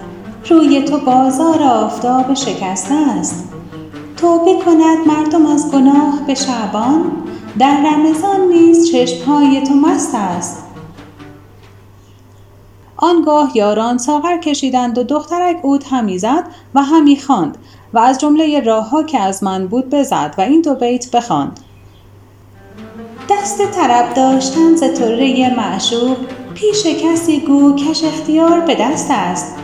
روی 0.49 0.83
تو 0.83 0.99
بازار 0.99 1.63
آفتاب 1.63 2.35
شکسته 2.35 2.95
است. 2.95 3.49
توبه 4.17 4.55
کند 4.65 5.07
مردم 5.07 5.47
از 5.47 5.73
گناه 5.73 6.21
به 6.27 6.35
شعبان 6.35 7.13
در 7.59 7.77
رمضان 7.77 8.41
نیز 8.41 8.93
چشمهای 8.93 9.63
تو 9.63 9.75
مست 9.75 10.15
است. 10.15 10.65
آنگاه 12.97 13.51
یاران 13.55 13.99
ساغر 13.99 14.39
کشیدند 14.39 14.99
و 14.99 15.03
دخترک 15.03 15.57
اود 15.63 15.85
همی 15.91 16.19
زد 16.19 16.45
و 16.75 16.83
همی 16.83 17.17
خواند 17.17 17.59
و 17.93 17.99
از 17.99 18.19
جمله 18.19 18.61
راهها 18.61 19.03
که 19.03 19.21
از 19.21 19.45
من 19.45 19.67
بود 19.67 19.91
بزد 19.91 20.35
و 20.39 20.41
این 20.41 20.61
دو 20.61 20.75
بیت 20.75 21.11
بخواند. 21.11 21.61
دست 23.31 23.67
طرب 23.67 24.15
داشتن 24.15 24.77
ز 24.77 24.81
طره 24.81 25.57
معشوق 25.57 26.17
پیش 26.55 26.87
کسی 26.87 27.41
گو 27.41 27.77
کش 27.77 28.05
اختیار 28.05 28.61
به 28.61 28.75
دست 28.75 29.09
است. 29.11 29.57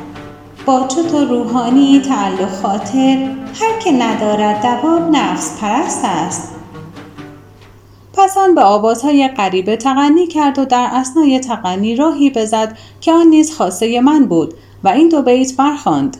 با 0.66 0.88
چو 0.88 1.18
روحانی 1.18 2.00
تعلق 2.00 2.62
خاطر 2.62 3.30
هر 3.60 3.78
که 3.84 3.92
ندارد 3.92 4.62
دوام 4.62 5.16
نفس 5.16 5.60
پرست 5.60 6.04
است. 6.04 6.55
پس 8.26 8.38
آن 8.38 8.54
به 8.54 8.60
آوازهای 8.60 9.28
غریبه 9.28 9.76
تغنی 9.76 10.26
کرد 10.26 10.58
و 10.58 10.64
در 10.64 10.88
اسنای 10.92 11.40
تغنی 11.40 11.96
راهی 11.96 12.30
بزد 12.30 12.78
که 13.00 13.12
آن 13.12 13.26
نیز 13.26 13.54
خاصه 13.54 14.00
من 14.00 14.26
بود 14.26 14.54
و 14.84 14.88
این 14.88 15.08
دو 15.08 15.22
بیت 15.22 15.56
برخواند. 15.56 16.16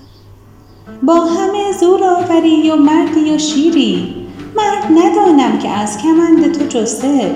با 1.02 1.14
همه 1.14 1.72
زور 1.80 2.04
آوری 2.04 2.70
و 2.70 2.76
مردی 2.76 3.34
و 3.34 3.38
شیری 3.38 4.14
مرد 4.56 4.84
ندانم 4.98 5.58
که 5.58 5.68
از 5.68 5.98
کمند 5.98 6.52
تو 6.58 6.78
جسته. 6.78 7.34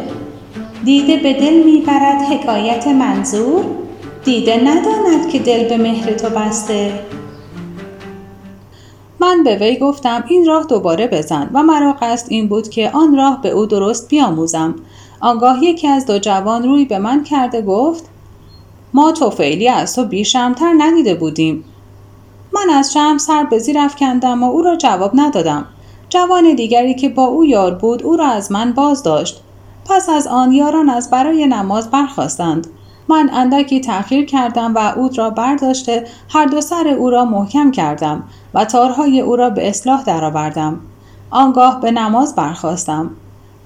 دیده 0.85 1.16
به 1.16 1.33
دل 1.33 1.62
می‌برد 1.62 2.22
حکایت 2.22 2.87
منظور 2.87 3.64
دیده 4.24 4.56
نداند 4.56 5.28
که 5.28 5.38
دل 5.38 5.68
به 5.68 5.76
مهر 5.76 6.12
تو 6.12 6.28
بسته. 6.28 6.92
من 9.20 9.42
به 9.44 9.56
وی 9.56 9.76
گفتم 9.76 10.24
این 10.28 10.46
راه 10.46 10.64
دوباره 10.64 11.06
بزن. 11.06 11.50
و 11.52 11.62
مرا 11.62 11.92
قصد 11.92 12.26
این 12.28 12.48
بود 12.48 12.68
که 12.68 12.90
آن 12.90 13.16
راه 13.16 13.42
به 13.42 13.50
او 13.50 13.66
درست 13.66 14.09
بیاموزم. 14.09 14.74
آنگاه 15.20 15.64
یکی 15.64 15.88
از 15.88 16.06
دو 16.06 16.18
جوان 16.18 16.62
روی 16.62 16.85
به 16.85 16.98
من 16.98 17.24
کرده 17.24 17.62
گفت 17.62 18.04
ما 18.94 19.12
توفیلی 19.12 19.68
از 19.68 19.96
تو 19.96 20.04
بیشمتر 20.04 20.74
ندیده 20.78 21.14
بودیم. 21.14 21.64
من 22.52 22.74
از 22.74 22.92
شم 22.92 23.18
سر 23.18 23.44
به 23.44 23.59
زیر 23.59 23.78
افکندم 23.78 24.42
و 24.42 24.50
او 24.50 24.62
را 24.62 24.76
جواب 24.76 25.11
ندادم. 25.14 25.66
جوان 26.09 26.54
دیگری 26.54 26.94
که 26.94 27.09
با 27.09 27.24
او 27.24 27.44
یار 27.44 27.74
بود 27.74 28.02
او 28.02 28.16
را 28.16 28.26
از 28.26 28.52
من 28.52 28.72
باز 28.72 29.02
داشت 29.02 29.42
پس 29.85 30.09
از 30.09 30.26
آن 30.26 30.52
یاران 30.52 30.88
از 30.88 31.11
برای 31.11 31.46
نماز 31.46 31.90
برخواستند 31.90 32.66
من 33.10 33.30
اندکی 33.32 33.80
تأخیر 33.80 34.24
کردم 34.24 34.74
و 34.74 34.78
عود 34.78 35.18
را 35.18 35.30
برداشته 35.30 36.06
هر 36.28 36.46
دو 36.46 36.60
سر 36.60 36.88
او 36.88 37.10
را 37.10 37.24
محکم 37.24 37.70
کردم 37.70 38.22
و 38.54 38.64
تارهای 38.64 39.20
او 39.20 39.36
را 39.36 39.50
به 39.50 39.68
اصلاح 39.68 40.02
درآوردم. 40.02 40.80
آنگاه 41.30 41.80
به 41.80 41.90
نماز 41.90 42.34
برخواستم 42.34 43.10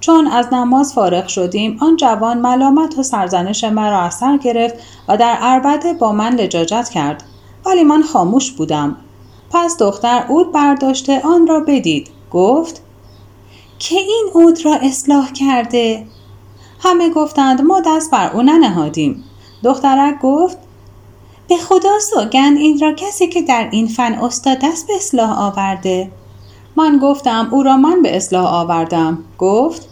چون 0.01 0.27
از 0.27 0.53
نماز 0.53 0.95
فارغ 0.95 1.27
شدیم 1.27 1.79
آن 1.81 1.97
جوان 1.97 2.39
ملامت 2.39 2.99
و 2.99 3.03
سرزنش 3.03 3.65
مرا 3.65 4.01
از 4.01 4.15
سر 4.15 4.37
گرفت 4.37 4.75
و 5.09 5.17
در 5.17 5.35
عربده 5.35 5.93
با 5.93 6.13
من 6.13 6.35
لجاجت 6.35 6.89
کرد. 6.89 7.25
ولی 7.67 7.85
من 7.85 8.03
خاموش 8.03 8.53
بودم. 8.53 8.97
پس 9.51 9.79
دختر 9.79 10.25
عود 10.29 10.53
برداشته 10.53 11.21
آن 11.25 11.47
را 11.47 11.61
بدید. 11.61 12.09
گفت 12.31 12.83
که 13.79 13.97
این 13.97 14.31
عود 14.35 14.65
را 14.65 14.75
اصلاح 14.75 15.33
کرده؟ 15.33 16.07
همه 16.81 17.11
گفتند 17.11 17.63
ما 17.63 17.83
دست 17.87 18.11
بر 18.11 18.31
او 18.33 18.43
ننهادیم. 18.43 19.25
دخترک 19.65 20.21
گفت 20.23 20.59
به 21.49 21.57
خدا 21.57 21.99
سوگند 21.99 22.59
این 22.59 22.79
را 22.79 22.93
کسی 22.93 23.27
که 23.27 23.43
در 23.43 23.69
این 23.71 23.87
فن 23.87 24.13
استاد 24.13 24.65
است 24.65 24.87
به 24.87 24.97
اصلاح 24.97 25.43
آورده. 25.43 26.11
من 26.77 26.99
گفتم 27.03 27.49
او 27.51 27.63
را 27.63 27.77
من 27.77 28.03
به 28.03 28.17
اصلاح 28.17 28.55
آوردم. 28.55 29.19
گفت 29.39 29.89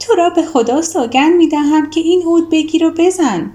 تو 0.00 0.14
را 0.14 0.30
به 0.30 0.42
خدا 0.42 0.82
سوگند 0.82 1.36
می 1.36 1.48
دهم 1.48 1.90
که 1.90 2.00
این 2.00 2.22
عود 2.22 2.50
بگیر 2.50 2.84
و 2.84 2.90
بزن. 2.98 3.50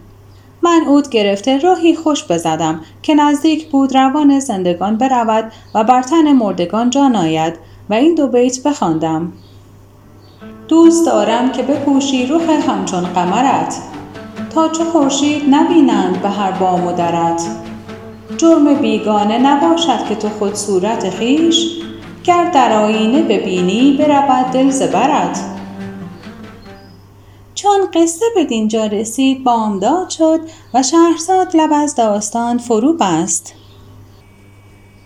من 0.62 0.84
عود 0.88 1.10
گرفته 1.10 1.58
راهی 1.58 1.96
خوش 1.96 2.24
بزدم 2.24 2.82
که 3.02 3.16
نزدیک 3.16 3.68
بود 3.68 3.98
روان 3.98 4.40
زندگان 4.40 4.98
برود 4.98 5.52
و 5.76 5.84
بر 5.84 6.02
تن 6.02 6.34
مردگان 6.34 6.90
جان 6.90 7.16
آید 7.16 7.54
و 7.90 7.94
این 7.94 8.16
دو 8.16 8.28
بیت 8.28 8.64
بخواندم. 8.64 9.34
دوست 10.68 11.06
دارم 11.06 11.52
که 11.52 11.64
بپوشی 11.64 12.26
رخ 12.26 12.50
همچون 12.50 13.04
قمرت. 13.04 13.82
تا 14.56 14.70
چو 14.70 14.84
خورشید 14.84 15.44
نبینند 15.50 16.22
به 16.22 16.30
هر 16.30 16.52
بام 16.52 16.88
و 16.88 16.92
درت 16.92 17.42
جرم 18.38 18.74
بیگانه 18.74 19.38
نباشد 19.38 20.08
که 20.10 20.16
تو 20.16 20.30
خود 20.30 20.56
صورت 20.56 21.10
خیش 21.10 21.82
گر 22.24 22.52
در 22.54 22.72
آینه 22.72 23.22
ببینی 23.22 23.98
برود 24.00 24.52
دل 24.52 24.70
زبرت 24.70 25.40
چون 27.56 27.88
قصه 27.94 28.26
به 28.36 28.44
دینجا 28.44 28.86
رسید 28.86 29.44
بامداد 29.44 30.10
شد 30.10 30.40
و 30.74 30.84
شهرزاد 30.84 31.56
لب 31.56 31.74
از 31.74 31.96
داستان 31.96 32.58
فرو 32.58 32.94
بست. 32.94 33.54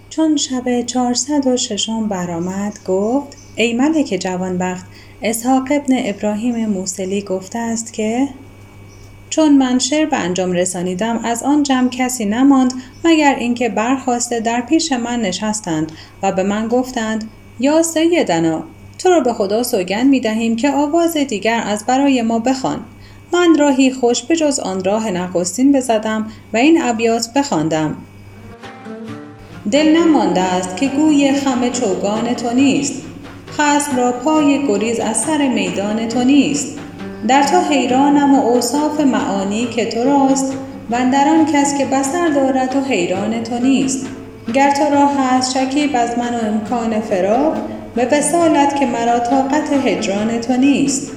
چون 0.09 0.35
شب 0.35 0.81
چهارصد 0.81 1.47
و 1.47 1.57
ششم 1.57 2.07
برآمد 2.07 2.79
گفت 2.87 3.37
ای 3.55 3.73
ملک 3.73 4.17
جوانبخت 4.21 4.85
اسحاق 5.21 5.67
ابن 5.71 5.95
ابراهیم 5.97 6.65
موسلی 6.65 7.21
گفته 7.21 7.59
است 7.59 7.93
که 7.93 8.29
چون 9.29 9.57
من 9.57 9.79
شعر 9.79 10.05
به 10.05 10.17
انجام 10.17 10.51
رسانیدم 10.51 11.19
از 11.23 11.43
آن 11.43 11.63
جمع 11.63 11.89
کسی 11.89 12.25
نماند 12.25 12.73
مگر 13.03 13.35
اینکه 13.35 13.69
برخواسته 13.69 14.39
در 14.39 14.61
پیش 14.61 14.91
من 14.91 15.21
نشستند 15.21 15.91
و 16.23 16.31
به 16.31 16.43
من 16.43 16.67
گفتند 16.67 17.29
یا 17.59 17.83
سیدنا 17.83 18.63
تو 18.99 19.09
را 19.09 19.19
به 19.19 19.33
خدا 19.33 19.63
سوگند 19.63 20.09
می 20.09 20.19
دهیم 20.19 20.55
که 20.55 20.71
آواز 20.71 21.17
دیگر 21.17 21.63
از 21.65 21.85
برای 21.85 22.21
ما 22.21 22.39
بخوان. 22.39 22.79
من 23.33 23.55
راهی 23.59 23.91
خوش 23.91 24.23
به 24.23 24.35
جز 24.35 24.59
آن 24.59 24.83
راه 24.83 25.11
نخستین 25.11 25.71
بزدم 25.71 26.31
و 26.53 26.57
این 26.57 26.81
ابیات 26.81 27.33
بخواندم. 27.35 27.95
دل 29.71 29.97
نمانده 29.97 30.41
است 30.41 30.77
که 30.77 30.87
گوی 30.87 31.33
خم 31.33 31.69
چوگان 31.69 32.33
تو 32.33 32.53
نیست. 32.53 33.03
خسم 33.57 33.97
را 33.97 34.11
پای 34.11 34.67
گریز 34.67 34.99
از 34.99 35.17
سر 35.17 35.47
میدان 35.47 36.07
تو 36.07 36.23
نیست. 36.23 36.77
در 37.27 37.43
تو 37.43 37.59
حیرانم 37.59 38.35
و 38.35 38.47
اوصاف 38.47 38.99
معانی 38.99 39.65
که 39.65 39.85
تو 39.85 40.03
راست 40.03 40.53
و 40.91 40.97
در 41.13 41.27
آن 41.27 41.45
کس 41.45 41.77
که 41.77 41.85
بسر 41.85 42.27
دارد 42.27 42.75
و 42.75 42.81
حیران 42.81 43.43
تو 43.43 43.59
نیست. 43.59 44.07
گر 44.53 44.71
تو 44.71 44.95
را 44.95 45.07
هست 45.07 45.57
شکیب 45.57 45.91
از 45.93 46.17
من 46.17 46.35
و 46.35 46.47
امکان 46.47 47.01
فراق 47.01 47.57
به 47.95 48.05
وسالت 48.05 48.75
که 48.75 48.85
مرا 48.85 49.19
طاقت 49.19 49.73
هجران 49.73 50.41
تو 50.41 50.53
نیست. 50.53 51.11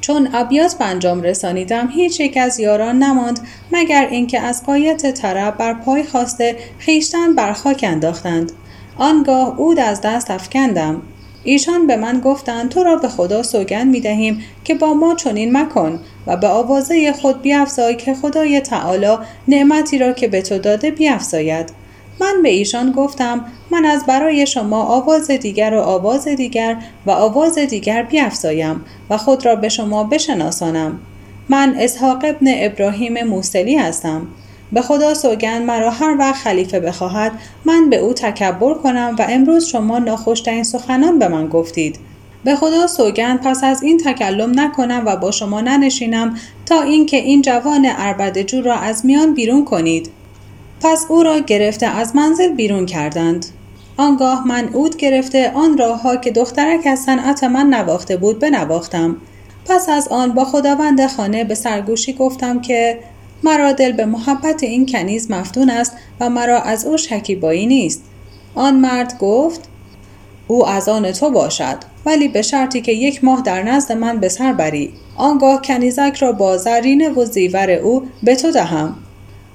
چون 0.00 0.28
ابیات 0.34 0.74
به 0.74 0.84
انجام 0.84 1.22
رسانیدم 1.22 1.88
هیچ 1.88 2.20
یک 2.20 2.36
از 2.36 2.60
یاران 2.60 2.98
نماند 2.98 3.40
مگر 3.72 4.06
اینکه 4.10 4.40
از 4.40 4.62
قایت 4.66 5.14
طرب 5.14 5.56
بر 5.56 5.74
پای 5.74 6.04
خواسته 6.04 6.56
خیشتن 6.78 7.34
بر 7.34 7.52
خاک 7.52 7.84
انداختند. 7.88 8.52
آنگاه 8.96 9.60
اود 9.60 9.78
از 9.80 10.00
دست 10.00 10.30
افکندم. 10.30 11.02
ایشان 11.50 11.86
به 11.86 11.96
من 11.96 12.20
گفتند 12.20 12.68
تو 12.68 12.82
را 12.82 12.96
به 12.96 13.08
خدا 13.08 13.42
سوگند 13.42 13.90
می 13.90 14.00
دهیم 14.00 14.44
که 14.64 14.74
با 14.74 14.94
ما 14.94 15.14
چنین 15.14 15.56
مکن 15.56 16.00
و 16.26 16.36
به 16.36 16.48
آوازه 16.48 17.12
خود 17.12 17.42
بیافزای 17.42 17.96
که 17.96 18.14
خدای 18.14 18.60
تعالی 18.60 19.16
نعمتی 19.48 19.98
را 19.98 20.12
که 20.12 20.28
به 20.28 20.42
تو 20.42 20.58
داده 20.58 20.90
بیافزاید 20.90 21.70
من 22.20 22.42
به 22.42 22.48
ایشان 22.48 22.92
گفتم 22.92 23.44
من 23.70 23.84
از 23.84 24.06
برای 24.06 24.46
شما 24.46 24.82
آواز 24.82 25.30
دیگر 25.30 25.74
و 25.74 25.80
آواز 25.80 26.28
دیگر 26.28 26.76
و 27.06 27.10
آواز 27.10 27.58
دیگر 27.58 28.02
بیافزایم 28.02 28.84
و 29.10 29.16
خود 29.16 29.46
را 29.46 29.56
به 29.56 29.68
شما 29.68 30.04
بشناسانم. 30.04 30.98
من 31.48 31.74
اسحاق 31.78 32.24
ابن 32.24 32.46
ابراهیم 32.46 33.24
موسلی 33.24 33.76
هستم. 33.76 34.26
به 34.72 34.82
خدا 34.82 35.14
سوگند 35.14 35.66
مرا 35.66 35.90
هر 35.90 36.16
وقت 36.18 36.34
خلیفه 36.34 36.80
بخواهد 36.80 37.32
من 37.64 37.90
به 37.90 37.96
او 37.96 38.12
تکبر 38.12 38.74
کنم 38.74 39.16
و 39.18 39.26
امروز 39.28 39.66
شما 39.66 39.98
ناخوشترین 39.98 40.64
سخنان 40.64 41.18
به 41.18 41.28
من 41.28 41.46
گفتید. 41.46 41.98
به 42.44 42.56
خدا 42.56 42.86
سوگند 42.86 43.40
پس 43.40 43.64
از 43.64 43.82
این 43.82 43.98
تکلم 43.98 44.60
نکنم 44.60 45.02
و 45.06 45.16
با 45.16 45.30
شما 45.30 45.60
ننشینم 45.60 46.36
تا 46.66 46.82
اینکه 46.82 47.16
این 47.16 47.42
جوان 47.42 47.86
اربدجو 47.98 48.62
را 48.62 48.74
از 48.74 49.06
میان 49.06 49.34
بیرون 49.34 49.64
کنید. 49.64 50.10
پس 50.80 51.06
او 51.08 51.22
را 51.22 51.38
گرفته 51.38 51.86
از 51.86 52.16
منزل 52.16 52.48
بیرون 52.48 52.86
کردند. 52.86 53.46
آنگاه 53.96 54.48
من 54.48 54.68
اود 54.72 54.96
گرفته 54.96 55.52
آن 55.54 55.78
راهها 55.78 56.16
که 56.16 56.30
دخترک 56.30 56.86
از 56.86 56.98
صنعت 56.98 57.44
من 57.44 57.66
نواخته 57.66 58.16
بود 58.16 58.38
بنواختم. 58.38 59.16
پس 59.66 59.88
از 59.88 60.08
آن 60.08 60.32
با 60.32 60.44
خداوند 60.44 61.06
خانه 61.06 61.44
به 61.44 61.54
سرگوشی 61.54 62.12
گفتم 62.12 62.60
که 62.60 62.98
مرا 63.42 63.72
دل 63.72 63.92
به 63.92 64.04
محبت 64.04 64.62
این 64.62 64.86
کنیز 64.86 65.30
مفتون 65.30 65.70
است 65.70 65.92
و 66.20 66.30
مرا 66.30 66.60
از 66.60 66.86
او 66.86 66.96
شکیبایی 66.96 67.66
نیست. 67.66 68.04
آن 68.54 68.76
مرد 68.76 69.18
گفت 69.18 69.68
او 70.48 70.66
از 70.66 70.88
آن 70.88 71.12
تو 71.12 71.30
باشد 71.30 71.76
ولی 72.06 72.28
به 72.28 72.42
شرطی 72.42 72.80
که 72.80 72.92
یک 72.92 73.24
ماه 73.24 73.42
در 73.42 73.62
نزد 73.62 73.92
من 73.92 74.20
به 74.20 74.28
سر 74.28 74.52
بری. 74.52 74.92
آنگاه 75.16 75.62
کنیزک 75.62 76.16
را 76.18 76.32
با 76.32 76.56
زرینه 76.56 77.10
و 77.10 77.24
زیور 77.24 77.70
او 77.70 78.06
به 78.22 78.36
تو 78.36 78.50
دهم. 78.50 78.96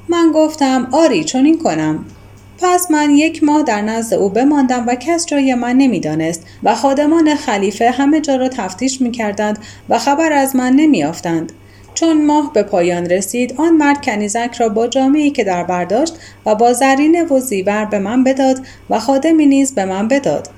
من 0.10 0.32
گفتم 0.36 0.88
آری 0.92 1.24
چنین 1.24 1.60
کنم. 1.60 2.06
پس 2.62 2.92
من 2.92 3.10
یک 3.10 3.44
ماه 3.44 3.64
در 3.64 3.82
نزد 3.82 4.14
او 4.14 4.30
بماندم 4.30 4.84
و 4.88 4.96
کس 4.96 5.26
جای 5.26 5.56
من 5.56 5.76
نمی‌دانست 5.76 6.46
و 6.64 6.76
خادمان 6.76 7.36
خلیفه 7.36 7.92
همه 7.92 8.22
جا 8.22 8.36
را 8.36 8.50
تفتیش 8.50 9.02
می 9.02 9.12
کردند 9.12 9.60
و 9.90 10.00
خبر 10.00 10.34
از 10.34 10.56
من 10.56 10.74
نمیافتند. 10.74 11.52
چون 11.94 12.26
ماه 12.26 12.54
به 12.54 12.64
پایان 12.64 13.06
رسید 13.06 13.56
آن 13.58 13.74
مرد 13.74 14.06
کنیزک 14.06 14.56
را 14.60 14.70
با 14.70 14.88
جامعی 14.88 15.32
که 15.32 15.44
در 15.44 15.64
برداشت 15.64 16.16
و 16.46 16.56
با 16.56 16.74
زرینه 16.74 17.24
و 17.24 17.40
زیور 17.40 17.86
به 17.86 18.00
من 18.00 18.24
بداد 18.24 18.60
و 18.90 19.00
خادمی 19.00 19.46
نیز 19.46 19.76
به 19.76 19.86
من 19.86 20.08
بداد. 20.08 20.50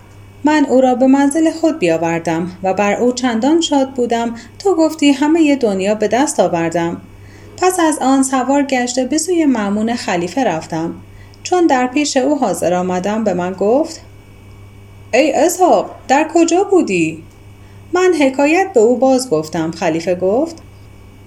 من 0.44 0.66
او 0.70 0.82
را 0.82 0.96
به 0.96 1.08
منزل 1.08 1.52
خود 1.52 1.80
بیاوردم 1.80 2.52
و 2.64 2.74
بر 2.74 2.94
او 2.94 3.12
چندان 3.12 3.62
شاد 3.62 3.90
بودم 3.90 4.36
تو 4.60 4.76
گفتی 4.76 5.12
همه 5.12 5.56
دنیا 5.56 5.96
به 5.96 6.08
دست 6.08 6.40
آوردم. 6.40 7.02
پس 7.58 7.80
از 7.80 8.00
آن 8.02 8.24
سوار 8.24 8.64
گشته 8.64 9.06
به 9.06 9.18
سوی 9.18 9.46
معمون 9.46 9.94
خلیفه 9.94 10.44
رفتم. 10.44 10.94
چون 11.44 11.68
در 11.68 11.88
پیش 11.88 12.18
او 12.18 12.40
حاضر 12.40 12.74
آمدم 12.74 13.24
به 13.24 13.34
من 13.34 13.54
گفت 13.54 14.02
ای 15.14 15.34
اسحاق 15.34 15.96
در 16.08 16.28
کجا 16.34 16.64
بودی؟ 16.64 17.24
من 17.94 18.14
حکایت 18.20 18.74
به 18.74 18.80
او 18.80 18.98
باز 18.98 19.30
گفتم 19.30 19.72
خلیفه 19.72 20.16
گفت 20.16 20.56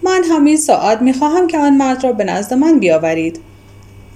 من 0.02 0.24
همین 0.24 0.56
ساعت 0.56 1.02
می‌خواهم 1.02 1.46
که 1.46 1.58
آن 1.58 1.76
مرد 1.76 2.04
را 2.04 2.12
به 2.12 2.24
نزد 2.24 2.54
من 2.54 2.78
بیاورید. 2.78 3.40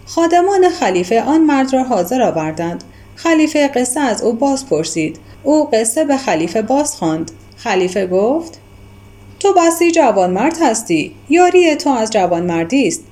خادمان 0.06 0.68
خلیفه 0.68 1.22
آن 1.22 1.40
مرد 1.40 1.72
را 1.72 1.82
حاضر 1.82 2.22
آوردند. 2.22 2.84
خلیفه 3.16 3.68
قصه 3.68 4.00
از 4.00 4.22
او 4.22 4.32
باز 4.32 4.66
پرسید. 4.66 5.18
او 5.42 5.68
قصه 5.72 6.04
به 6.04 6.16
خلیفه 6.16 6.62
باز 6.62 6.96
خواند. 6.96 7.30
خلیفه 7.56 8.06
گفت 8.06 8.58
تو 9.40 9.52
بسی 9.52 9.90
جوانمرد 9.90 10.58
هستی. 10.62 11.14
یاری 11.28 11.74
تو 11.74 11.90
از 11.90 12.10
جوانمردی 12.10 12.88
است. 12.88 13.04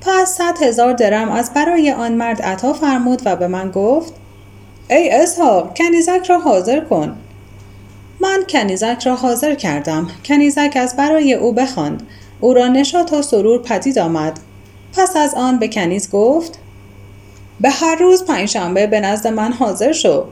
پس 0.00 0.34
صد 0.34 0.62
هزار 0.62 0.92
درم 0.92 1.32
از 1.32 1.54
برای 1.54 1.92
آن 1.92 2.12
مرد 2.12 2.42
عطا 2.42 2.72
فرمود 2.72 3.22
و 3.24 3.36
به 3.36 3.48
من 3.48 3.70
گفت 3.70 4.12
ای 4.90 5.10
اسحاق 5.10 5.76
کنیزک 5.76 6.26
را 6.26 6.38
حاضر 6.38 6.80
کن. 6.80 7.16
من 8.24 8.44
کنیزک 8.48 9.02
را 9.06 9.16
حاضر 9.16 9.54
کردم. 9.54 10.10
کنیزک 10.24 10.72
از 10.76 10.96
برای 10.96 11.34
او 11.34 11.52
بخواند. 11.52 12.02
او 12.40 12.54
را 12.54 12.68
نشاط 12.68 13.12
و 13.12 13.22
سرور 13.22 13.62
پدید 13.62 13.98
آمد. 13.98 14.40
پس 14.92 15.16
از 15.16 15.34
آن 15.34 15.58
به 15.58 15.68
کنیز 15.68 16.10
گفت 16.10 16.58
به 17.60 17.70
هر 17.70 17.96
روز 17.96 18.24
پنجشنبه 18.24 18.86
به 18.86 19.00
نزد 19.00 19.26
من 19.26 19.52
حاضر 19.52 19.92
شو. 19.92 20.24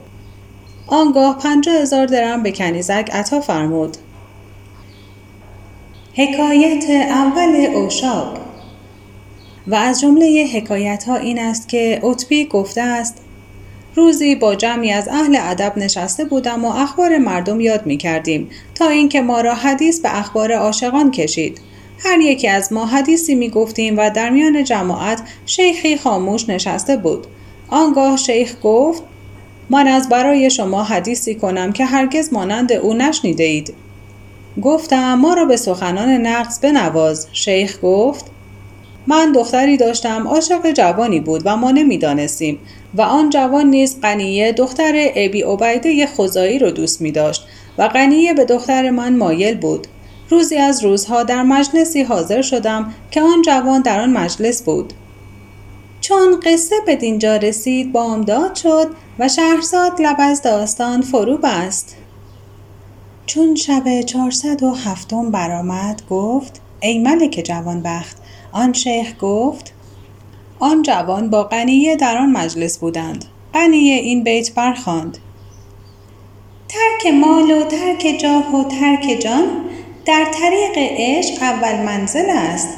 آنگاه 0.87 1.39
پنجاه 1.39 1.75
هزار 1.75 2.07
درم 2.07 2.43
به 2.43 2.53
کنیزک 2.53 3.11
عطا 3.13 3.41
فرمود. 3.41 3.97
حکایت 6.15 6.91
اول 6.91 7.67
اوشاب 7.75 8.39
و 9.67 9.75
از 9.75 10.01
جمله 10.01 10.51
حکایت 10.55 11.05
ها 11.05 11.17
این 11.17 11.39
است 11.39 11.69
که 11.69 12.01
اطبی 12.05 12.45
گفته 12.45 12.81
است 12.81 13.22
روزی 13.95 14.35
با 14.35 14.55
جمعی 14.55 14.93
از 14.93 15.09
اهل 15.09 15.37
ادب 15.41 15.73
نشسته 15.77 16.25
بودم 16.25 16.65
و 16.65 16.69
اخبار 16.69 17.19
مردم 17.19 17.61
یاد 17.61 17.87
می 17.87 17.97
کردیم 17.97 18.51
تا 18.75 18.89
اینکه 18.89 19.21
ما 19.21 19.41
را 19.41 19.55
حدیث 19.55 20.01
به 20.01 20.19
اخبار 20.19 20.53
عاشقان 20.53 21.11
کشید. 21.11 21.61
هر 22.05 22.21
یکی 22.21 22.49
از 22.49 22.73
ما 22.73 22.87
حدیثی 22.87 23.35
می 23.35 23.51
گفتیم 23.51 23.99
و 23.99 24.11
در 24.11 24.31
میان 24.31 24.65
جماعت 24.65 25.23
شیخی 25.47 25.97
خاموش 25.97 26.49
نشسته 26.49 26.97
بود. 26.97 27.27
آنگاه 27.69 28.17
شیخ 28.17 28.55
گفت 28.63 29.03
من 29.71 29.89
از 29.89 30.09
برای 30.09 30.51
شما 30.51 30.83
حدیثی 30.83 31.35
کنم 31.35 31.73
که 31.73 31.85
هرگز 31.85 32.33
مانند 32.33 32.73
او 32.73 32.95
نشنیده 32.95 33.45
اید 33.45 33.75
گفتم 34.63 35.15
ما 35.15 35.35
را 35.35 35.45
به 35.45 35.57
سخنان 35.57 36.09
نقص 36.09 36.61
بنواز. 36.61 37.27
شیخ 37.33 37.79
گفت 37.83 38.32
من 39.07 39.33
دختری 39.33 39.77
داشتم 39.77 40.29
عاشق 40.29 40.71
جوانی 40.73 41.21
بود 41.21 41.43
و 41.45 41.57
ما 41.57 41.71
نمی‌دانستیم 41.71 42.59
و 42.95 43.03
آن 43.03 43.31
جوان 43.31 43.67
نیز 43.67 44.01
قنیه 44.01 44.53
دختر 44.53 44.93
ابی 45.15 45.43
عبیده 45.43 46.07
خزایی 46.07 46.59
رو 46.59 46.71
دوست 46.71 47.01
می 47.01 47.13
داشت 47.13 47.47
و 47.79 47.83
قنیه 47.83 48.35
به 48.35 48.45
دختر 48.45 48.91
من 48.91 49.17
مایل 49.17 49.59
بود. 49.59 49.87
روزی 50.29 50.57
از 50.57 50.85
روزها 50.85 51.23
در 51.23 51.43
مجلسی 51.43 52.03
حاضر 52.03 52.43
شدم 52.43 52.95
که 53.11 53.23
آن 53.23 53.43
جوان 53.43 53.83
در 53.83 54.01
آن 54.01 54.13
مجلس 54.13 54.63
بود. 54.63 54.93
چون 56.01 56.41
قصه 56.41 56.75
به 56.87 56.97
دینجا 56.97 57.37
رسید 57.37 57.93
بامداد 57.93 58.55
شد 58.55 58.91
و 59.19 59.29
شهرزاد 59.29 60.03
لب 60.03 60.17
از 60.19 60.43
داستان 60.43 61.03
فرو 61.03 61.39
بست. 61.39 61.97
چون 63.27 63.55
شب 63.55 64.01
چهارصد 64.01 64.63
و 64.63 64.75
هفتم 64.75 65.31
برآمد 65.31 66.03
گفت 66.11 66.61
ای 66.81 66.99
ملک 66.99 67.43
جوانبخت 67.45 68.22
آن 68.53 68.73
شیخ 68.73 69.15
گفت 69.21 69.73
آن 70.59 70.83
جوان 70.83 71.31
با 71.31 71.45
قنیه 71.45 71.97
در 71.97 72.19
آن 72.19 72.33
مجلس 72.33 72.79
بودند. 72.79 73.25
قنیه 73.53 73.95
این 73.95 74.25
بیت 74.25 74.55
برخواند. 74.55 75.19
ترک 76.69 77.15
مال 77.15 77.51
و 77.51 77.63
ترک 77.63 78.19
جاه 78.21 78.57
و 78.57 78.65
ترک 78.69 79.21
جان 79.23 79.45
در 80.07 80.25
طریق 80.25 80.73
عشق 80.77 81.43
اول 81.43 81.83
منزل 81.83 82.31
است. 82.31 82.69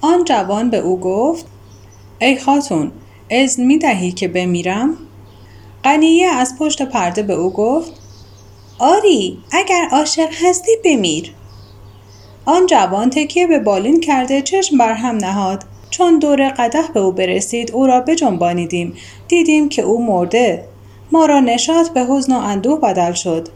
آن 0.00 0.24
جوان 0.24 0.70
به 0.70 0.78
او 0.78 1.00
گفت 1.00 1.46
ای 2.20 2.36
خاتون 2.36 2.92
اذن 3.30 3.64
می 3.64 3.78
دهی 3.78 4.12
که 4.12 4.28
بمیرم؟ 4.28 4.96
قنیه 5.82 6.26
از 6.26 6.58
پشت 6.58 6.82
پرده 6.82 7.22
به 7.22 7.34
او 7.34 7.52
گفت 7.52 7.92
آری 8.78 9.38
اگر 9.52 9.88
عاشق 9.92 10.28
هستی 10.44 10.72
بمیر. 10.84 11.34
آن 12.46 12.66
جوان 12.66 13.10
تکیه 13.10 13.46
به 13.46 13.58
بالین 13.58 14.00
کرده 14.00 14.42
چشم 14.42 14.78
بر 14.78 14.92
هم 14.92 15.16
نهاد. 15.16 15.64
چون 15.90 16.18
دور 16.18 16.48
قده 16.48 16.82
به 16.94 17.00
او 17.00 17.12
برسید 17.12 17.72
او 17.72 17.86
را 17.86 18.00
بجنبانیدیم. 18.00 18.94
دیدیم 19.28 19.68
که 19.68 19.82
او 19.82 20.06
مرده. 20.06 20.64
ما 21.12 21.26
را 21.26 21.40
نشاط 21.40 21.88
به 21.88 22.00
حزن 22.00 22.32
و 22.32 22.38
اندوه 22.38 22.80
بدل 22.80 23.12
شد. 23.12 23.48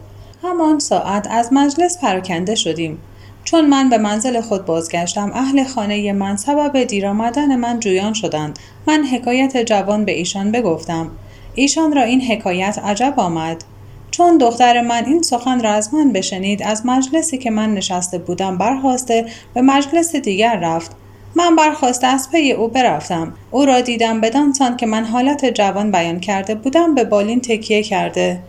همان 0.43 0.79
ساعت 0.79 1.27
از 1.31 1.53
مجلس 1.53 1.99
پراکنده 2.01 2.55
شدیم. 2.55 2.99
چون 3.43 3.65
من 3.65 3.89
به 3.89 3.97
منزل 3.97 4.41
خود 4.41 4.65
بازگشتم 4.65 5.31
اهل 5.33 5.63
خانه 5.63 6.13
من 6.13 6.37
سبب 6.37 6.83
دیر 6.83 7.07
آمدن 7.07 7.55
من 7.55 7.79
جویان 7.79 8.13
شدند. 8.13 8.59
من 8.87 9.03
حکایت 9.03 9.57
جوان 9.57 10.05
به 10.05 10.11
ایشان 10.11 10.51
بگفتم. 10.51 11.11
ایشان 11.55 11.95
را 11.95 12.03
این 12.03 12.21
حکایت 12.21 12.79
عجب 12.83 13.13
آمد. 13.17 13.63
چون 14.11 14.37
دختر 14.37 14.81
من 14.81 15.05
این 15.05 15.21
سخن 15.21 15.63
را 15.63 15.71
از 15.71 15.93
من 15.93 16.13
بشنید 16.13 16.63
از 16.63 16.85
مجلسی 16.85 17.37
که 17.37 17.49
من 17.49 17.73
نشسته 17.73 18.17
بودم 18.17 18.57
برخاسته 18.57 19.25
به 19.53 19.61
مجلس 19.61 20.15
دیگر 20.15 20.55
رفت. 20.55 20.91
من 21.35 21.55
برخاسته 21.55 22.07
از 22.07 22.29
پی 22.31 22.51
او 22.51 22.67
برفتم. 22.67 23.33
او 23.51 23.65
را 23.65 23.81
دیدم 23.81 24.21
بدانسان 24.21 24.77
که 24.77 24.85
من 24.85 25.05
حالت 25.05 25.45
جوان 25.45 25.91
بیان 25.91 26.19
کرده 26.19 26.55
بودم 26.55 26.95
به 26.95 27.03
بالین 27.03 27.41
تکیه 27.41 27.83
کرده. 27.83 28.39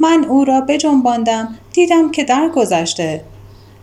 من 0.00 0.24
او 0.28 0.44
را 0.44 0.60
بجنباندم 0.60 1.54
دیدم 1.72 2.10
که 2.10 2.24
در 2.24 2.48
گذشته. 2.48 3.20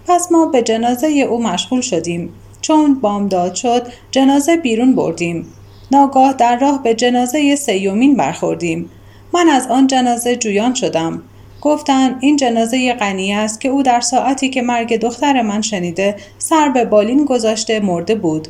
پس 0.08 0.32
ما 0.32 0.46
به 0.46 0.62
جنازه 0.62 1.08
او 1.08 1.43
مشغول 1.43 1.82
شدیم. 1.82 2.34
چون 2.62 3.00
بامداد 3.00 3.56
شد 3.56 3.88
جنازه 4.12 4.58
بیرون 4.58 4.96
بردیم. 4.96 5.46
ناگاه 5.91 6.34
در 6.34 6.60
راه 6.60 6.84
به 6.84 6.93
جنازه 6.93 7.56
سیومین 7.56 8.15
برخوردیم. 8.15 8.89
من 9.34 9.50
از 9.50 9.67
آن 9.67 9.88
جنازه 9.88 10.36
جویان 10.36 10.74
شدم. 10.74 11.24
گفتند 11.62 12.17
این 12.19 12.36
جنازه 12.36 12.93
غنی 12.93 13.34
است 13.34 13.62
که 13.62 13.69
او 13.69 13.84
در 13.84 14.02
ساعتی 14.02 14.50
که 14.50 14.62
مرگ 14.62 15.00
دختر 15.00 15.41
من 15.41 15.62
شنیده 15.62 16.15
سر 16.38 16.69
به 16.69 16.86
بالین 16.86 17.26
گذاشته 17.26 17.80
مرده 17.80 18.15
بود. 18.15 18.48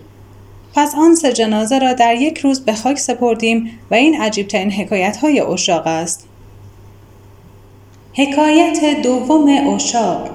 پس 0.75 0.95
آن 0.95 1.15
سه 1.15 1.33
جنازه 1.33 1.79
را 1.79 1.93
در 1.93 2.15
یک 2.15 2.37
روز 2.37 2.65
به 2.65 2.73
خاک 2.73 2.99
سپردیم 2.99 3.79
و 3.91 3.95
این 3.95 4.21
عجیبترین 4.21 4.71
حکایت 4.71 5.17
های 5.17 5.39
اشاق 5.39 5.87
است. 5.87 6.27
حکایت 8.13 9.01
دوم 9.01 9.73
اشاق. 9.75 10.29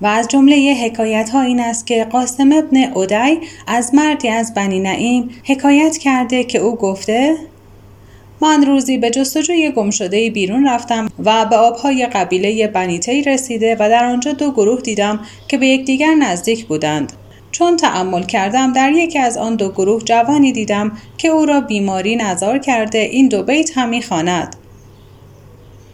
و 0.00 0.06
از 0.06 0.28
جمله 0.28 0.74
حکایت 0.84 1.30
ها 1.30 1.40
این 1.40 1.60
است 1.60 1.86
که 1.86 2.04
قاسم 2.04 2.52
ابن 2.52 2.92
اودی 2.94 3.38
از 3.66 3.94
مردی 3.94 4.28
از 4.28 4.54
بنی 4.54 4.80
نعیم 4.80 5.30
حکایت 5.44 5.96
کرده 5.96 6.44
که 6.44 6.58
او 6.58 6.76
گفته 6.76 7.36
من 8.42 8.66
روزی 8.66 8.98
به 8.98 9.10
جستجوی 9.10 9.70
گمشده 9.70 10.30
بیرون 10.30 10.68
رفتم 10.68 11.08
و 11.24 11.46
به 11.50 11.56
آبهای 11.56 12.06
قبیله 12.06 12.66
بنیتی 12.66 13.22
رسیده 13.22 13.76
و 13.80 13.88
در 13.88 14.04
آنجا 14.04 14.32
دو 14.32 14.52
گروه 14.52 14.80
دیدم 14.80 15.20
که 15.48 15.58
به 15.58 15.66
یکدیگر 15.66 16.14
نزدیک 16.14 16.66
بودند. 16.66 17.12
چون 17.50 17.76
تعمل 17.76 18.22
کردم 18.22 18.72
در 18.72 18.92
یکی 18.92 19.18
از 19.18 19.36
آن 19.36 19.56
دو 19.56 19.68
گروه 19.68 20.02
جوانی 20.02 20.52
دیدم 20.52 20.92
که 21.18 21.28
او 21.28 21.46
را 21.46 21.60
بیماری 21.60 22.16
نظار 22.16 22.58
کرده 22.58 22.98
این 22.98 23.28
دو 23.28 23.42
بیت 23.42 23.78
هم 23.78 23.88
می‌خواند 23.88 24.56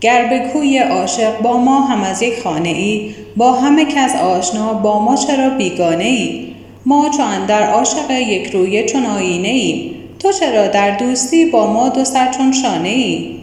گر 0.01 0.29
به 0.29 0.39
کوی 0.53 0.79
عاشق 0.79 1.41
با 1.41 1.57
ما 1.57 1.81
هم 1.81 2.03
از 2.03 2.23
یک 2.23 2.41
خانه 2.43 2.69
ای 2.69 3.15
با 3.37 3.53
همه 3.53 3.85
کس 3.85 4.17
آشنا 4.17 4.75
با 4.75 5.05
ما 5.05 5.17
چرا 5.17 5.51
بیگانه 5.51 6.05
ای 6.05 6.49
ما 6.87 7.11
چو 7.17 7.23
اندر 7.23 7.71
عاشق 7.71 8.11
یک 8.11 8.51
رویه 8.51 8.87
چون 8.87 9.07
آینه 9.07 9.49
ایم 9.49 9.98
تو 10.19 10.33
چرا 10.33 10.69
در 10.69 10.97
دوستی 10.97 11.45
با 11.45 11.73
ما 11.73 11.89
دو 11.89 12.05
سر 12.05 12.31
چون 12.31 12.53
شانه 12.53 12.89
ای 12.89 13.39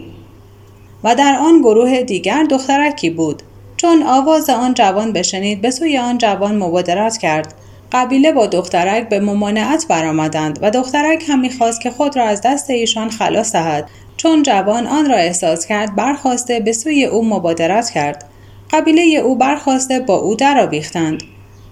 و 1.04 1.14
در 1.14 1.36
آن 1.40 1.58
گروه 1.58 2.02
دیگر 2.02 2.44
دخترکی 2.44 3.10
بود 3.10 3.42
چون 3.76 4.02
آواز 4.02 4.50
آن 4.50 4.74
جوان 4.74 5.12
بشنید 5.12 5.60
به 5.60 5.70
سوی 5.70 5.98
آن 5.98 6.18
جوان 6.18 6.56
مبادرت 6.56 7.18
کرد. 7.18 7.54
قبیله 7.92 8.32
با 8.32 8.46
دخترک 8.46 9.08
به 9.08 9.20
ممانعت 9.20 9.86
برآمدند 9.88 10.58
و 10.62 10.70
دخترک 10.70 11.24
هم 11.28 11.40
می‌خواست 11.40 11.80
که 11.80 11.90
خود 11.90 12.16
را 12.16 12.24
از 12.24 12.40
دست 12.44 12.70
ایشان 12.70 13.10
خلاص 13.10 13.52
دهد. 13.52 13.88
چون 14.16 14.42
جوان 14.42 14.86
آن 14.86 15.10
را 15.10 15.16
احساس 15.16 15.66
کرد 15.66 15.96
برخواسته 15.96 16.60
به 16.60 16.72
سوی 16.72 17.04
او 17.04 17.24
مبادرت 17.24 17.90
کرد. 17.90 18.24
قبیله 18.70 19.02
او 19.02 19.36
برخواسته 19.36 20.00
با 20.00 20.16
او 20.16 20.34
درآویختند. 20.34 21.22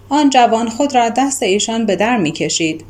آن 0.09 0.31
جوان 0.31 0.69
خود 0.69 0.95
را 0.95 1.09
دست 1.09 1.43
ایشان 1.43 1.87
به 1.87 1.97
در 1.97 2.17
می‌کشید. 2.17 2.85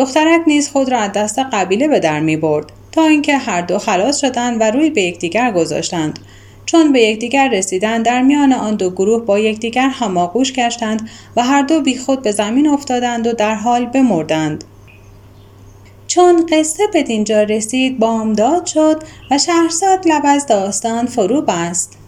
دخترک 0.00 0.40
نیز 0.46 0.68
خود 0.68 0.90
را 0.92 0.98
از 0.98 1.12
دست 1.12 1.38
قبیله 1.38 1.88
به 1.88 2.00
در 2.00 2.20
می 2.20 2.36
برد 2.36 2.72
تا 2.92 3.02
اینکه 3.06 3.38
هر 3.38 3.60
دو 3.60 3.78
خلاص 3.78 4.20
شدند 4.20 4.60
و 4.60 4.64
روی 4.64 4.90
به 4.90 5.02
یکدیگر 5.02 5.52
گذاشتند. 5.52 6.18
چون 6.66 6.92
به 6.92 7.02
یکدیگر 7.02 7.48
رسیدند 7.48 8.04
در 8.04 8.22
میان 8.22 8.52
آن 8.52 8.74
دو 8.74 8.90
گروه 8.90 9.24
با 9.24 9.38
یکدیگر 9.38 9.88
هماغوش 9.88 10.52
گشتند 10.52 11.08
و 11.36 11.42
هر 11.42 11.62
دو 11.62 11.80
بیخود 11.80 12.22
به 12.22 12.32
زمین 12.32 12.68
افتادند 12.68 13.26
و 13.26 13.32
در 13.32 13.54
حال 13.54 13.86
بمردند. 13.86 14.64
چون 16.06 16.46
قصه 16.52 16.82
به 16.92 17.02
دینجا 17.02 17.42
رسید 17.42 17.98
بامداد 17.98 18.66
شد 18.66 19.02
و 19.30 19.38
شهرزاد 19.38 20.08
لب 20.08 20.22
از 20.24 20.46
داستان 20.46 21.06
فرو 21.06 21.42
بست. 21.42 21.99